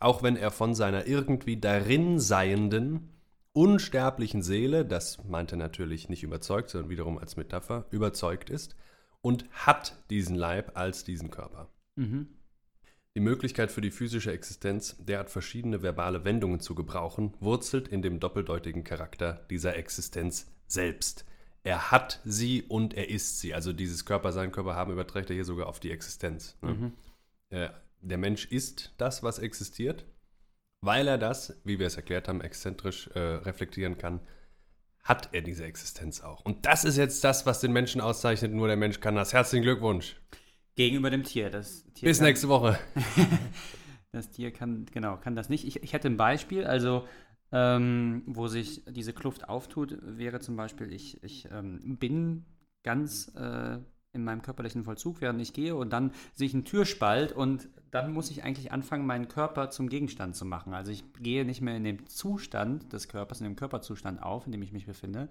[0.00, 3.10] auch wenn er von seiner irgendwie darin seienden,
[3.52, 8.74] unsterblichen Seele, das meint er natürlich nicht überzeugt, sondern wiederum als Metapher, überzeugt ist
[9.20, 11.68] und hat diesen Leib als diesen Körper.
[11.94, 12.28] Mhm.
[13.16, 18.18] Die Möglichkeit für die physische Existenz, derart verschiedene verbale Wendungen zu gebrauchen, wurzelt in dem
[18.18, 21.24] doppeldeutigen Charakter dieser Existenz selbst.
[21.62, 23.54] Er hat sie und er ist sie.
[23.54, 26.58] Also dieses Körper, sein Körper haben überträgt er hier sogar auf die Existenz.
[26.60, 26.74] Ne?
[26.74, 26.92] Mhm.
[27.50, 30.04] Äh, der Mensch ist das, was existiert,
[30.80, 34.20] weil er das, wie wir es erklärt haben, exzentrisch äh, reflektieren kann,
[35.04, 36.44] hat er diese Existenz auch.
[36.44, 38.52] Und das ist jetzt das, was den Menschen auszeichnet.
[38.52, 39.32] Nur der Mensch kann das.
[39.32, 40.16] Herzlichen Glückwunsch.
[40.76, 41.50] Gegenüber dem Tier.
[41.50, 42.78] Das Tier Bis kann, nächste Woche.
[44.12, 45.66] Das Tier kann, genau, kann das nicht.
[45.66, 47.04] Ich, ich hätte ein Beispiel, also
[47.50, 52.44] ähm, wo sich diese Kluft auftut, wäre zum Beispiel, ich, ich ähm, bin
[52.84, 53.78] ganz äh,
[54.12, 58.12] in meinem körperlichen Vollzug, während ich gehe, und dann sehe ich einen Türspalt und dann
[58.12, 60.74] muss ich eigentlich anfangen, meinen Körper zum Gegenstand zu machen.
[60.74, 64.52] Also ich gehe nicht mehr in dem Zustand des Körpers, in dem Körperzustand auf, in
[64.52, 65.28] dem ich mich befinde,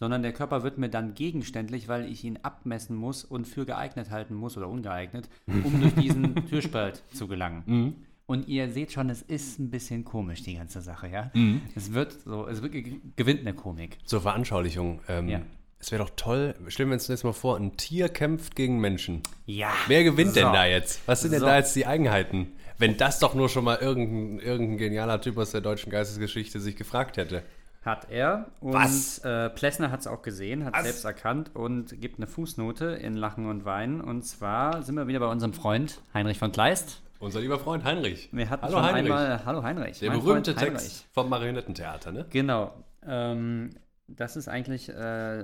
[0.00, 4.10] sondern der Körper wird mir dann gegenständlich, weil ich ihn abmessen muss und für geeignet
[4.10, 7.62] halten muss oder ungeeignet, um durch diesen Türspalt zu gelangen.
[7.66, 7.94] Mhm.
[8.26, 11.30] Und ihr seht schon, es ist ein bisschen komisch, die ganze Sache, ja.
[11.34, 11.62] Mhm.
[11.74, 13.96] Es wird so, es wird, ge- gewinnt eine Komik.
[14.04, 15.00] Zur Veranschaulichung.
[15.08, 15.40] Ähm, Ja.
[15.80, 19.22] Es wäre doch toll, stellen wir uns das mal vor, ein Tier kämpft gegen Menschen.
[19.46, 19.70] Ja.
[19.86, 20.52] Wer gewinnt denn So.
[20.52, 21.00] da jetzt?
[21.06, 21.46] Was sind denn So.
[21.46, 22.48] da jetzt die Eigenheiten?
[22.78, 26.74] Wenn das doch nur schon mal irgendein, irgendein genialer Typ aus der deutschen Geistesgeschichte sich
[26.74, 27.44] gefragt hätte.
[27.82, 28.50] Hat er.
[28.60, 29.18] Und Was?
[29.20, 30.82] Äh, Plessner hat es auch gesehen, hat Was?
[30.82, 34.00] selbst erkannt und gibt eine Fußnote in Lachen und Weinen.
[34.00, 37.02] Und zwar sind wir wieder bei unserem Freund Heinrich von Kleist.
[37.20, 38.28] Unser lieber Freund Heinrich.
[38.32, 39.12] Wir hatten Hallo schon Heinrich.
[39.12, 39.44] einmal.
[39.44, 39.98] Hallo Heinrich.
[39.98, 42.26] der berühmte Freund Text vom Marionettentheater, ne?
[42.30, 42.72] Genau.
[43.06, 43.70] Ähm,
[44.06, 45.38] das ist eigentlich äh,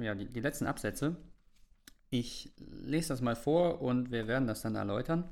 [0.00, 1.16] ja, die, die letzten Absätze.
[2.10, 5.24] Ich lese das mal vor und wir werden das dann erläutern.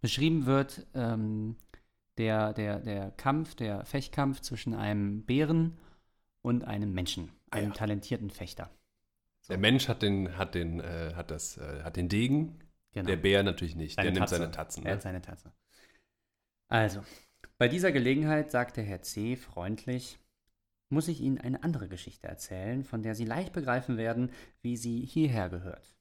[0.00, 1.56] Beschrieben wird ähm,
[2.18, 5.78] der, der, der Kampf, der Fechtkampf zwischen einem Bären
[6.42, 7.74] und einem Menschen, einem ja.
[7.74, 8.70] talentierten Fechter.
[9.48, 12.58] Der Mensch hat den, hat den, äh, hat das, äh, hat den Degen,
[12.92, 13.06] Genau.
[13.06, 13.94] der Bär natürlich nicht.
[13.96, 14.36] Seine der nimmt Tatze.
[14.36, 14.82] seine Tatzen.
[14.84, 14.94] Er Ne?
[14.96, 15.52] hat seine Tatze.
[16.68, 17.02] Also,
[17.58, 19.36] bei dieser Gelegenheit sagte Herr C.
[19.36, 20.18] freundlich,
[20.90, 24.30] muss ich Ihnen eine andere Geschichte erzählen, von der Sie leicht begreifen werden,
[24.62, 25.94] wie sie hierher gehört.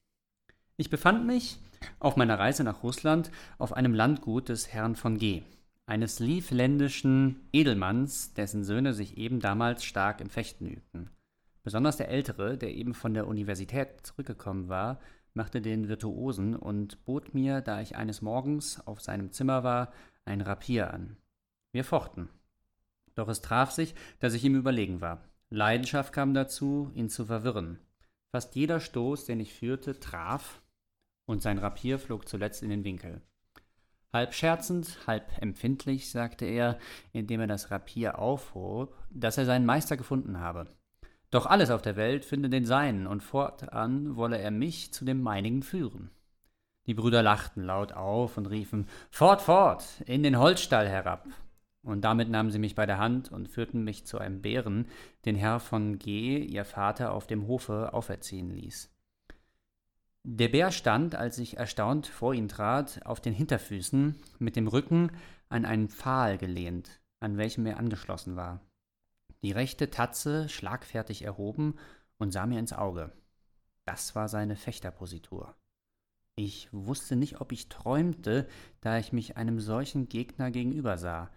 [0.78, 1.60] Ich befand mich
[2.00, 5.44] auf meiner Reise nach Russland auf einem Landgut des Herrn von G.,
[5.88, 11.10] eines livländischen Edelmanns, dessen Söhne sich eben damals stark im Fechten übten.
[11.64, 15.00] Besonders der Ältere, der eben von der Universität zurückgekommen war,
[15.34, 19.94] machte den Virtuosen und bot mir, da ich eines Morgens auf seinem Zimmer war,
[20.26, 21.16] ein Rapier an.
[21.72, 22.30] Wir fochten.
[23.16, 25.24] Doch es traf sich, dass ich ihm überlegen war.
[25.50, 27.80] Leidenschaft kam dazu, ihn zu verwirren.
[28.32, 30.62] Fast jeder Stoß, den ich führte, traf,
[31.26, 33.22] und sein Rapier flog zuletzt in den Winkel.
[34.18, 36.80] Halb scherzend, halb empfindlich sagte er,
[37.14, 40.66] indem er das Rapier aufhob, dass er seinen Meister gefunden habe.
[41.30, 45.22] Doch alles auf der Welt finde den seinen, und fortan wolle er mich zu dem
[45.22, 46.10] meinigen führen.
[46.88, 51.28] Die Brüder lachten laut auf und riefen Fort, fort, in den Holzstall herab.
[51.84, 54.88] Und damit nahmen sie mich bei der Hand und führten mich zu einem Bären,
[55.26, 58.92] den Herr von G., ihr Vater, auf dem Hofe auferziehen ließ.
[60.30, 65.12] Der Bär stand, als ich erstaunt vor ihn trat, auf den Hinterfüßen, mit dem Rücken
[65.50, 68.62] an einen Pfahl gelehnt, an welchem er angeschlossen war
[69.44, 71.76] die rechte Tatze schlagfertig erhoben
[72.18, 73.12] und sah mir ins Auge.
[73.86, 75.56] Das war seine Fechterpositur.
[76.36, 78.48] Ich wusste nicht, ob ich träumte,
[78.82, 81.32] da ich mich einem solchen Gegner gegenüber sah.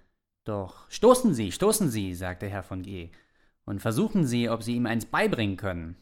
[0.44, 3.10] Doch stoßen Sie, stoßen Sie, sagte Herr von G.,
[3.64, 5.96] und versuchen Sie, ob Sie ihm eins beibringen können.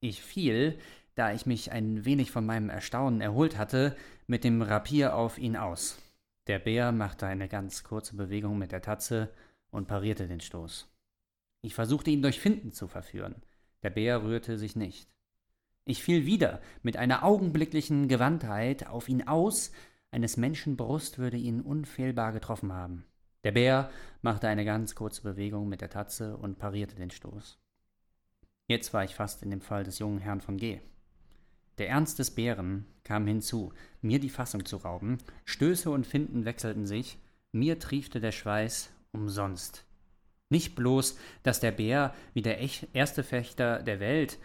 [0.00, 0.78] Ich fiel,
[1.20, 3.94] da ich mich ein wenig von meinem Erstaunen erholt hatte,
[4.26, 5.98] mit dem Rapier auf ihn aus.
[6.46, 9.30] Der Bär machte eine ganz kurze Bewegung mit der Tatze
[9.70, 10.88] und parierte den Stoß.
[11.60, 13.34] Ich versuchte ihn durch Finden zu verführen.
[13.82, 15.10] Der Bär rührte sich nicht.
[15.84, 19.72] Ich fiel wieder mit einer augenblicklichen Gewandtheit auf ihn aus,
[20.10, 23.04] eines Menschen Brust würde ihn unfehlbar getroffen haben.
[23.44, 23.90] Der Bär
[24.22, 27.58] machte eine ganz kurze Bewegung mit der Tatze und parierte den Stoß.
[28.68, 30.80] Jetzt war ich fast in dem Fall des jungen Herrn von G.
[31.80, 33.72] Der Ernst des Bären kam hinzu,
[34.02, 35.16] mir die Fassung zu rauben,
[35.46, 37.16] Stöße und Finden wechselten sich,
[37.52, 39.86] mir triefte der Schweiß umsonst.
[40.50, 42.58] Nicht bloß, dass der Bär wie der
[42.92, 44.38] erste Fechter der Welt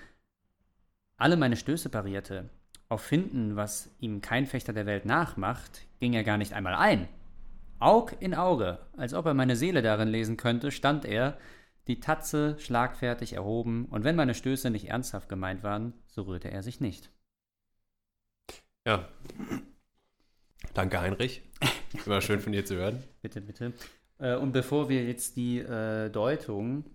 [1.17, 2.49] alle meine Stöße parierte.
[2.87, 7.09] Auf Finden, was ihm kein Fechter der Welt nachmacht, ging er gar nicht einmal ein.
[7.79, 11.37] Aug in Auge, als ob er meine Seele darin lesen könnte, stand er,
[11.87, 16.63] die Tatze schlagfertig erhoben, und wenn meine Stöße nicht ernsthaft gemeint waren, so rührte er
[16.63, 17.11] sich nicht.
[18.85, 19.07] Ja.
[20.73, 21.41] Danke, Heinrich.
[22.05, 23.03] Immer schön von dir zu hören.
[23.21, 23.73] Bitte, bitte.
[24.19, 26.85] Äh, und bevor wir jetzt die äh, Deutung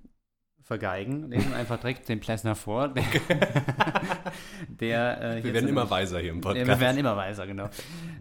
[0.63, 2.89] vergeigen, lesen wir einfach direkt den Plessner vor.
[2.89, 3.05] Der,
[4.69, 6.69] der äh, wir werden immer weiser hier im Podcast.
[6.69, 7.69] wir werden immer weiser, genau.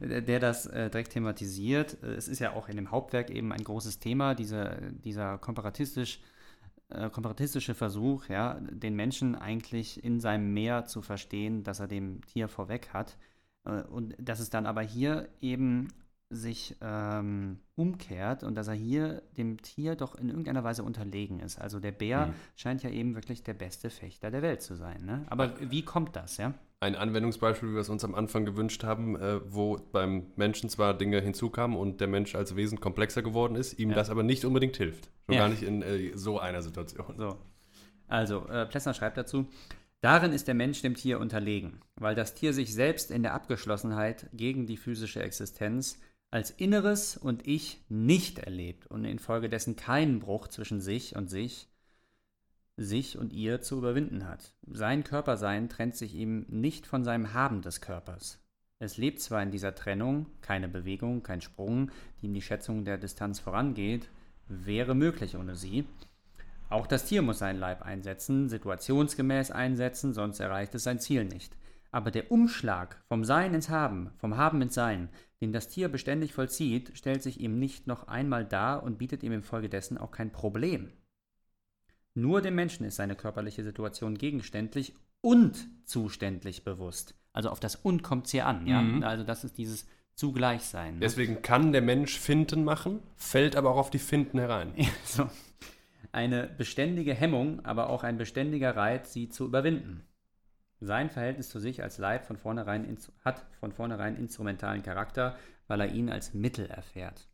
[0.02, 2.02] Der das äh, direkt thematisiert.
[2.02, 6.22] Es ist ja auch in dem Hauptwerk eben ein großes Thema, diese, dieser komparatistisch
[6.90, 12.26] äh, komparatistische Versuch, ja, den Menschen eigentlich in seinem Meer zu verstehen, dass er dem
[12.26, 13.16] Tier vorweg hat.
[13.70, 15.90] Äh, und dass es dann aber hier eben
[16.32, 21.60] sich ähm, umkehrt und dass er hier dem Tier doch in irgendeiner Weise unterlegen ist.
[21.60, 22.34] Also der Bär mhm.
[22.56, 25.04] scheint ja eben wirklich der beste Fechter der Welt zu sein.
[25.06, 25.26] Ne?
[25.30, 26.54] Aber wie kommt das, ja?
[26.82, 30.94] Ein Anwendungsbeispiel, wie wir es uns am Anfang gewünscht haben, äh, wo beim Menschen zwar
[30.94, 33.96] Dinge hinzukamen und der Mensch als Wesen komplexer geworden ist, ihm ja.
[33.96, 35.10] das aber nicht unbedingt hilft.
[35.26, 35.42] Schon ja.
[35.42, 37.16] gar nicht in äh, so einer Situation.
[37.18, 37.38] So.
[38.08, 39.48] Also, äh, Plessner schreibt dazu,
[40.02, 44.30] Darin ist der Mensch dem Tier unterlegen, weil das Tier sich selbst in der Abgeschlossenheit
[44.32, 46.00] gegen die physische Existenz
[46.32, 51.68] als Inneres und Ich nicht erlebt und infolgedessen keinen Bruch zwischen sich und sich,
[52.78, 54.54] sich und ihr zu überwinden hat.
[54.68, 58.40] Sein Körpersein trennt sich ihm nicht von seinem Haben des Körpers.
[58.82, 61.92] Es lebt zwar in dieser Trennung, keine Bewegung, kein Sprung,
[62.22, 64.10] die ihm die Schätzung der Distanz vorangeht,
[64.48, 65.86] wäre möglich ohne sie.
[66.70, 71.58] Auch das Tier muss seinen Leib einsetzen, situationsgemäß einsetzen, sonst erreicht es sein Ziel nicht.
[71.92, 75.10] Aber der Umschlag vom Sein ins Haben, vom Haben ins Sein,
[75.42, 79.32] den das Tier beständig vollzieht, stellt sich ihm nicht noch einmal dar und bietet ihm
[79.32, 80.92] infolgedessen auch kein Problem.
[82.14, 87.16] Nur dem Menschen ist seine körperliche Situation gegenständlich und zuständlich bewusst.
[87.34, 88.82] Also auf das Und kommt es hier an, ja.
[88.82, 89.04] Mhm.
[89.04, 90.96] Also das ist dieses Zugleichsein.
[90.96, 91.00] Ne?
[91.00, 94.74] Deswegen kann der Mensch Finden machen, fällt aber auch auf die Finden herein.
[95.06, 95.30] So.
[96.12, 100.06] Eine beständige Hemmung, aber auch ein beständiger Reiz, sie zu überwinden.
[100.82, 105.36] Sein Verhältnis zu sich als Leib von vornherein hat von vornherein instrumentalen Charakter,
[105.68, 107.28] weil er ihn als Mittel erfährt.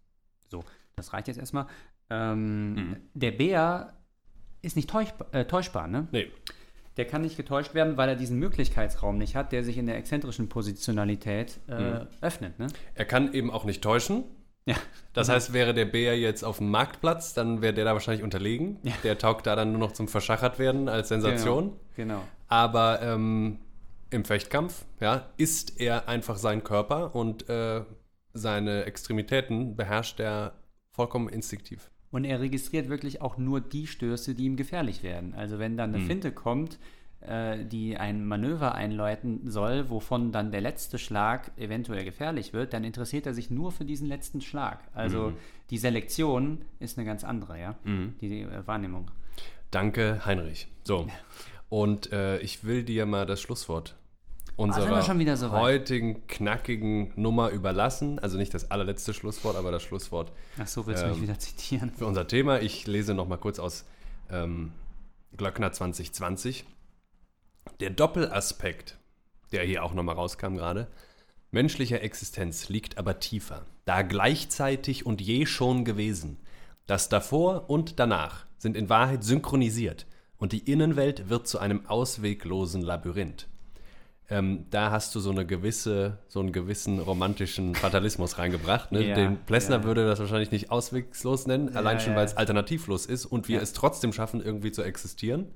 [0.47, 0.63] So,
[0.95, 1.67] das reicht jetzt erstmal.
[2.09, 2.95] Ähm, mhm.
[3.13, 3.93] Der Bär
[4.61, 6.07] ist nicht täuschbar, äh, täuschbar, ne?
[6.11, 6.31] Nee.
[6.97, 9.97] Der kann nicht getäuscht werden, weil er diesen Möglichkeitsraum nicht hat, der sich in der
[9.97, 12.07] exzentrischen Positionalität äh, mhm.
[12.21, 12.57] öffnet.
[12.57, 12.67] Ne?
[12.93, 14.23] Er kann eben auch nicht täuschen.
[14.65, 14.75] Ja.
[15.13, 18.79] Das heißt, wäre der Bär jetzt auf dem Marktplatz, dann wäre der da wahrscheinlich unterlegen.
[18.83, 18.93] Ja.
[19.03, 21.73] Der taugt da dann nur noch zum Verschachert werden als Sensation.
[21.95, 22.15] Genau.
[22.15, 22.21] genau.
[22.47, 23.59] Aber ähm,
[24.09, 27.83] im Fechtkampf, ja, ist er einfach sein Körper und äh,
[28.33, 30.53] seine Extremitäten beherrscht er
[30.91, 31.91] Vollkommen instinktiv.
[32.11, 35.33] Und er registriert wirklich auch nur die Stöße, die ihm gefährlich werden.
[35.35, 36.07] Also wenn dann eine Hm.
[36.07, 36.79] Finte kommt,
[37.65, 43.25] die ein Manöver einläuten soll, wovon dann der letzte Schlag eventuell gefährlich wird, dann interessiert
[43.25, 44.79] er sich nur für diesen letzten Schlag.
[44.93, 45.37] Also Mhm.
[45.69, 47.75] die Selektion ist eine ganz andere, ja.
[48.21, 49.09] Die äh, Wahrnehmung.
[49.71, 50.67] Danke, Heinrich.
[50.83, 51.07] So.
[51.69, 53.95] Und äh, ich will dir mal das Schlusswort
[54.57, 58.19] unserer wieder so heutigen knackigen Nummer überlassen.
[58.19, 61.37] Also nicht das allerletzte Schlusswort, aber das Schlusswort Ach so, willst du Ähm, mich wieder
[61.39, 61.91] zitieren?
[61.91, 62.61] für unser Thema.
[62.61, 63.83] Ich lese noch mal kurz aus
[64.31, 64.71] ähm,
[65.35, 66.63] Glöckner 2020.
[67.79, 68.97] Der Doppelaspekt,
[69.51, 70.87] der hier auch noch mal rauskam gerade,
[71.51, 76.37] menschlicher Existenz liegt aber tiefer, da gleichzeitig und je schon gewesen.
[76.87, 80.05] Das davor und danach sind in Wahrheit synchronisiert
[80.37, 83.47] und die Innenwelt wird zu einem ausweglosen Labyrinth.
[84.27, 88.91] Ähm, da hast du so eine gewisse, so einen gewissen romantischen Fatalismus reingebracht.
[88.91, 89.09] Ne?
[89.09, 89.83] Ja, Den Plessner ja.
[89.83, 92.37] würde das wahrscheinlich nicht auswegslos nennen, allein schon, ja, weil es ja.
[92.39, 93.61] alternativlos ist und wir Ja.
[93.61, 95.51] es trotzdem schaffen, irgendwie zu existieren.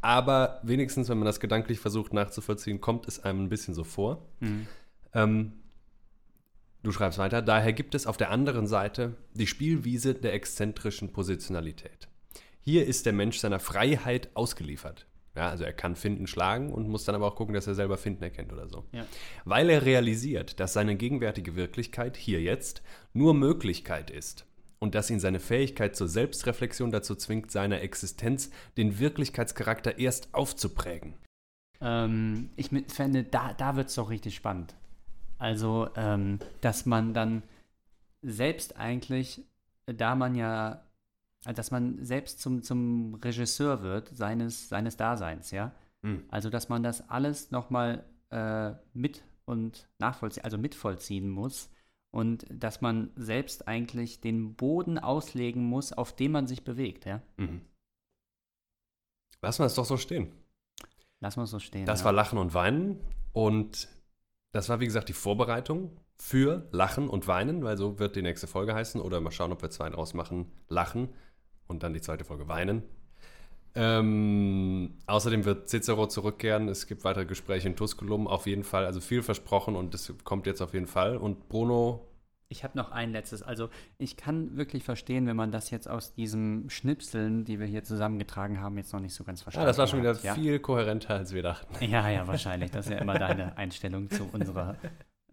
[0.00, 4.26] Aber wenigstens, wenn man das gedanklich versucht nachzuvollziehen, kommt es einem ein bisschen so vor.
[5.14, 5.52] Ähm,
[6.82, 12.08] du schreibst weiter, daher gibt es auf der anderen Seite die Spielwiese der exzentrischen Positionalität.
[12.60, 15.06] Hier ist der Mensch seiner Freiheit ausgeliefert.
[15.36, 17.96] Ja, also er kann Finden schlagen und muss dann aber auch gucken, dass er selber
[17.96, 18.84] Finden erkennt oder so.
[18.92, 19.06] Ja.
[19.44, 22.82] Weil er realisiert, dass seine gegenwärtige Wirklichkeit hier jetzt
[23.12, 24.46] nur Möglichkeit ist
[24.80, 31.14] und dass ihn seine Fähigkeit zur Selbstreflexion dazu zwingt, seiner Existenz den Wirklichkeitscharakter erst aufzuprägen.
[31.80, 34.74] Ähm, ich fände, da, da wird es doch richtig spannend.
[35.38, 37.42] Also, ähm, dass man dann
[38.22, 39.44] selbst eigentlich,
[39.86, 40.82] da man ja,
[41.44, 45.72] dass man selbst zum, zum Regisseur wird seines, seines Daseins, ja.
[46.02, 46.24] Hm.
[46.30, 51.70] Also, dass man das alles nochmal äh, mit und nachvollziehen, also mitvollziehen muss
[52.10, 57.22] und dass man selbst eigentlich den Boden auslegen muss, auf dem man sich bewegt, ja.
[57.36, 57.62] Mhm.
[59.42, 60.32] Lassen wir es doch so stehen.
[61.20, 61.86] Lass mal so stehen.
[61.86, 62.06] Das ja.
[62.06, 62.98] war Lachen und Weinen
[63.32, 63.88] und
[64.52, 68.46] das war, wie gesagt, die Vorbereitung für Lachen und Weinen, weil so wird die nächste
[68.46, 70.52] Folge heißen oder mal schauen, ob wir zwei draus machen.
[70.68, 71.08] Lachen
[71.66, 72.82] und dann die zweite Folge Weinen.
[73.74, 76.68] Ähm, außerdem wird Cicero zurückkehren.
[76.68, 78.26] Es gibt weitere Gespräche in Tusculum.
[78.26, 81.16] Auf jeden Fall, also viel versprochen und das kommt jetzt auf jeden Fall.
[81.16, 82.06] Und Bruno,
[82.48, 83.42] Ich habe noch ein letztes.
[83.42, 87.84] Also ich kann wirklich verstehen, wenn man das jetzt aus diesem Schnipseln, die wir hier
[87.84, 90.22] zusammengetragen haben, jetzt noch nicht so ganz ja, verstanden Ah, das war schon wieder hat,
[90.24, 90.34] ja?
[90.34, 91.72] viel kohärenter, als wir dachten.
[91.84, 92.72] Ja, ja, wahrscheinlich.
[92.72, 94.76] Das ist ja immer deine Einstellung zu unserer,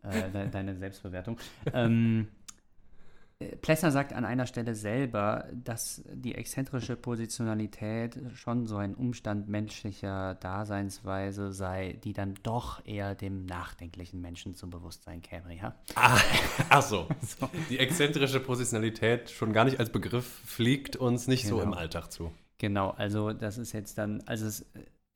[0.03, 1.38] äh, de deine Selbstbewertung.
[1.73, 2.27] Ähm,
[3.61, 10.33] Plessner sagt an einer Stelle selber, dass die exzentrische Positionalität schon so ein Umstand menschlicher
[10.35, 15.55] Daseinsweise sei, die dann doch eher dem nachdenklichen Menschen zum Bewusstsein käme.
[15.55, 15.75] Ja?
[15.93, 16.17] Ah,
[16.69, 17.07] ach so.
[17.21, 17.49] So.
[17.69, 21.67] Die exzentrische Positionalität schon gar nicht als Begriff fliegt uns nicht so Genau.
[21.67, 22.31] im Alltag zu.
[22.57, 24.65] Genau, also das ist jetzt dann, also es,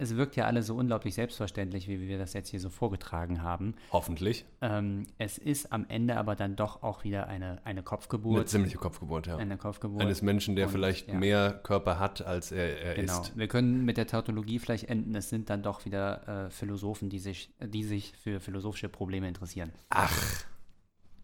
[0.01, 3.75] es wirkt ja alles so unglaublich selbstverständlich, wie wir das jetzt hier so vorgetragen haben.
[3.91, 4.45] Hoffentlich.
[4.59, 8.49] Ähm, es ist am Ende aber dann doch auch wieder eine, eine Eine Kopfgeburt.
[8.49, 9.37] ziemliche Kopfgeburt, ja.
[9.37, 10.01] Eine Kopfgeburt.
[10.01, 11.13] Eines Menschen, der Und, vielleicht ja.
[11.13, 13.21] mehr Körper hat, als er, er Genau.
[13.21, 13.37] ist.
[13.37, 15.13] Wir können mit der Tautologie vielleicht enden.
[15.13, 19.71] Es sind dann doch wieder äh, Philosophen, die sich, die sich für philosophische Probleme interessieren.
[19.89, 20.43] Ach,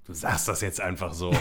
[0.05, 1.31] du sagst das jetzt einfach so.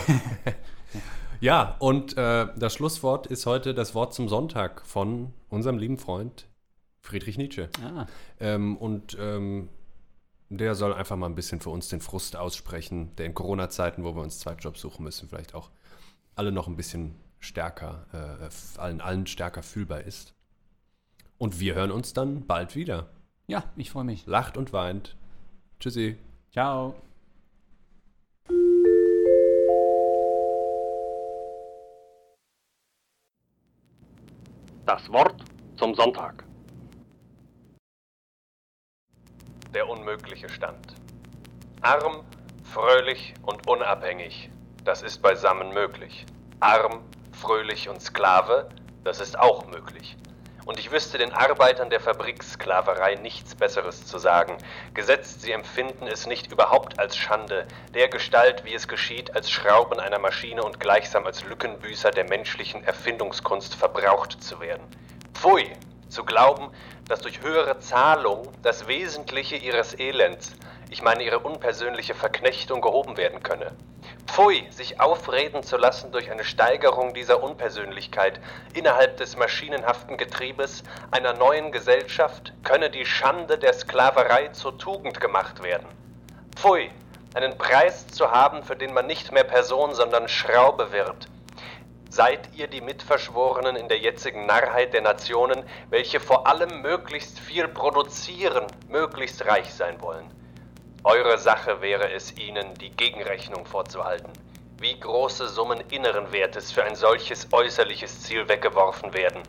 [1.40, 6.48] ja, und äh, das Schlusswort ist heute das Wort zum Sonntag von unserem lieben Freund
[7.06, 7.68] Friedrich Nietzsche.
[7.82, 8.06] Ah,
[8.40, 9.68] Ähm, und ähm,
[10.48, 14.14] der soll einfach mal ein bisschen für uns den Frust aussprechen, der in Corona-Zeiten, wo
[14.14, 15.70] wir uns Zweitjobs suchen müssen, vielleicht auch
[16.34, 20.34] alle noch ein bisschen stärker, äh, allen, allen stärker fühlbar ist.
[21.38, 23.08] Und wir hören uns dann bald wieder.
[23.46, 24.26] ja, ich freue mich.
[24.26, 25.16] Lacht und weint.
[25.80, 26.16] Tschüssi.
[26.52, 26.94] Ciao.
[34.86, 35.42] Das Wort
[35.76, 36.44] zum Sonntag.
[39.76, 40.94] Der unmögliche Stand.
[41.82, 42.24] Arm,
[42.64, 44.48] fröhlich und unabhängig,
[44.84, 46.24] das ist beisammen möglich.
[46.60, 47.02] Arm,
[47.32, 48.70] fröhlich und Sklave,
[49.04, 50.16] das ist auch möglich.
[50.64, 54.56] Und ich wüsste den Arbeitern der Fabriksklaverei nichts Besseres zu sagen,
[54.94, 60.00] gesetzt sie empfinden es nicht überhaupt als Schande, der Gestalt, wie es geschieht, als Schrauben
[60.00, 64.86] einer Maschine und gleichsam als Lückenbüßer der menschlichen Erfindungskunst verbraucht zu werden.
[65.34, 65.70] Pfui,
[66.08, 66.70] zu glauben,
[67.08, 70.54] dass durch höhere Zahlung das Wesentliche ihres Elends,
[70.90, 73.72] ich meine ihre unpersönliche Verknechtung, gehoben werden könne.
[74.26, 78.40] Pfui, sich aufreden zu lassen durch eine Steigerung dieser Unpersönlichkeit
[78.74, 85.62] innerhalb des maschinenhaften Getriebes einer neuen Gesellschaft könne die Schande der Sklaverei zur Tugend gemacht
[85.62, 85.86] werden.
[86.54, 86.90] Pfui,
[87.34, 91.28] einen Preis zu haben, für den man nicht mehr Person, sondern Schraube wird.
[92.16, 97.68] Seid ihr die Mitverschworenen in der jetzigen Narrheit der Nationen, welche vor allem möglichst viel
[97.68, 100.24] produzieren, möglichst reich sein wollen?
[101.04, 104.32] Eure Sache wäre es ihnen, die Gegenrechnung vorzuhalten.
[104.78, 109.42] Wie große Summen inneren Wertes für ein solches äußerliches Ziel weggeworfen werden.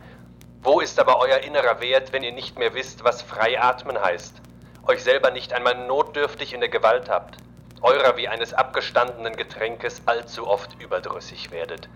[0.60, 4.42] Wo ist aber euer innerer Wert, wenn ihr nicht mehr wisst, was frei atmen heißt?
[4.86, 7.38] Euch selber nicht einmal notdürftig in der Gewalt habt?
[7.80, 11.88] Eurer wie eines abgestandenen Getränkes allzu oft überdrüssig werdet?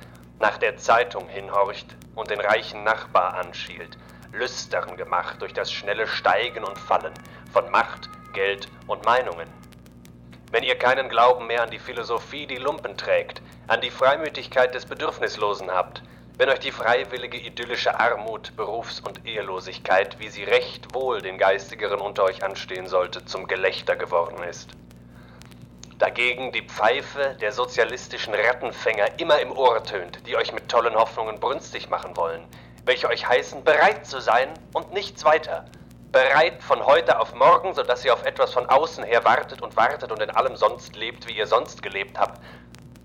[0.42, 3.96] Nach der Zeitung hinhorcht und den reichen Nachbar anschielt,
[4.32, 7.14] lüstern gemacht durch das schnelle Steigen und Fallen
[7.52, 9.48] von Macht, Geld und Meinungen?
[10.52, 14.84] wenn ihr keinen Glauben mehr an die Philosophie, die Lumpen trägt, an die Freimütigkeit des
[14.84, 16.02] Bedürfnislosen habt,
[16.36, 22.00] wenn euch die freiwillige idyllische Armut, Berufs- und Ehelosigkeit, wie sie recht wohl den Geistigeren
[22.00, 24.68] unter euch anstehen sollte, zum Gelächter geworden ist.
[26.02, 31.38] Dagegen die Pfeife der sozialistischen Rattenfänger immer im Ohr tönt, die euch mit tollen Hoffnungen
[31.38, 32.44] brünstig machen wollen,
[32.84, 35.64] welche euch heißen, bereit zu sein und nichts weiter,
[36.10, 40.10] bereit von heute auf morgen, sodass ihr auf etwas von außen her wartet und wartet
[40.10, 42.42] und in allem sonst lebt, wie ihr sonst gelebt habt,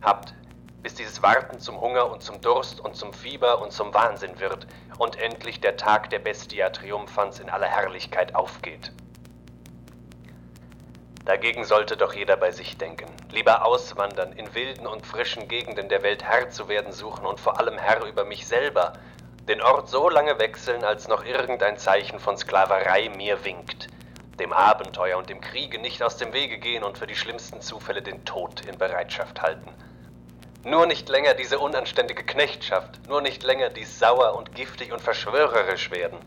[0.02, 0.34] habt,
[0.82, 4.66] bis dieses Warten zum Hunger und zum Durst und zum Fieber und zum Wahnsinn wird
[4.98, 8.92] und endlich der Tag der Bestia Triumphans in aller Herrlichkeit aufgeht.
[11.28, 16.02] Dagegen sollte doch jeder bei sich denken, lieber auswandern, in wilden und frischen Gegenden der
[16.02, 18.94] Welt Herr zu werden suchen und vor allem Herr über mich selber,
[19.50, 23.90] den Ort so lange wechseln, als noch irgendein Zeichen von Sklaverei mir winkt,
[24.40, 28.02] dem Abenteuer und dem Kriege nicht aus dem Wege gehen und für die schlimmsten Zufälle
[28.02, 29.74] den Tod in Bereitschaft halten.
[30.64, 35.92] Nur nicht länger diese unanständige Knechtschaft, nur nicht länger dies sauer und giftig und verschwörerisch
[35.92, 36.20] werden.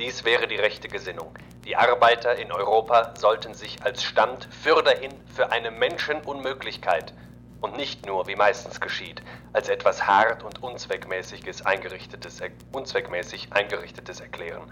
[0.00, 1.30] Dies wäre die rechte Gesinnung.
[1.66, 7.12] Die Arbeiter in Europa sollten sich als Stand fürderhin für eine Menschenunmöglichkeit
[7.60, 9.22] und nicht nur, wie meistens geschieht,
[9.52, 12.40] als etwas hart und unzweckmäßiges eingerichtetes,
[12.72, 14.64] unzweckmäßig eingerichtetes erklären.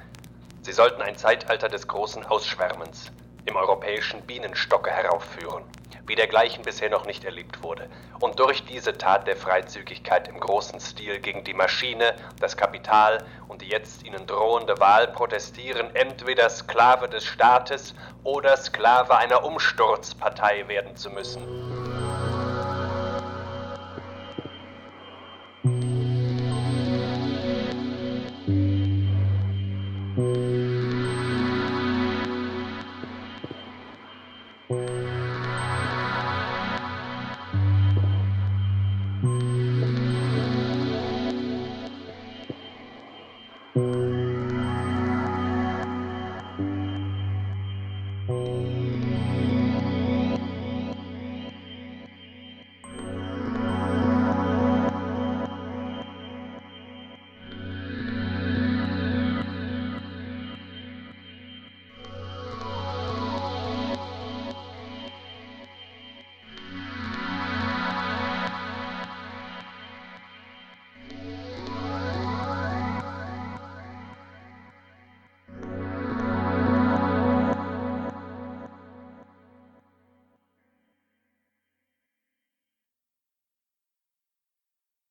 [0.62, 3.12] Sie sollten ein Zeitalter des großen Ausschwärmens
[3.48, 5.64] im europäischen Bienenstocke heraufführen,
[6.06, 7.88] wie dergleichen bisher noch nicht erlebt wurde,
[8.20, 13.62] und durch diese Tat der Freizügigkeit im großen Stil gegen die Maschine, das Kapital und
[13.62, 20.94] die jetzt ihnen drohende Wahl protestieren, entweder Sklave des Staates oder Sklave einer Umsturzpartei werden
[20.94, 22.17] zu müssen.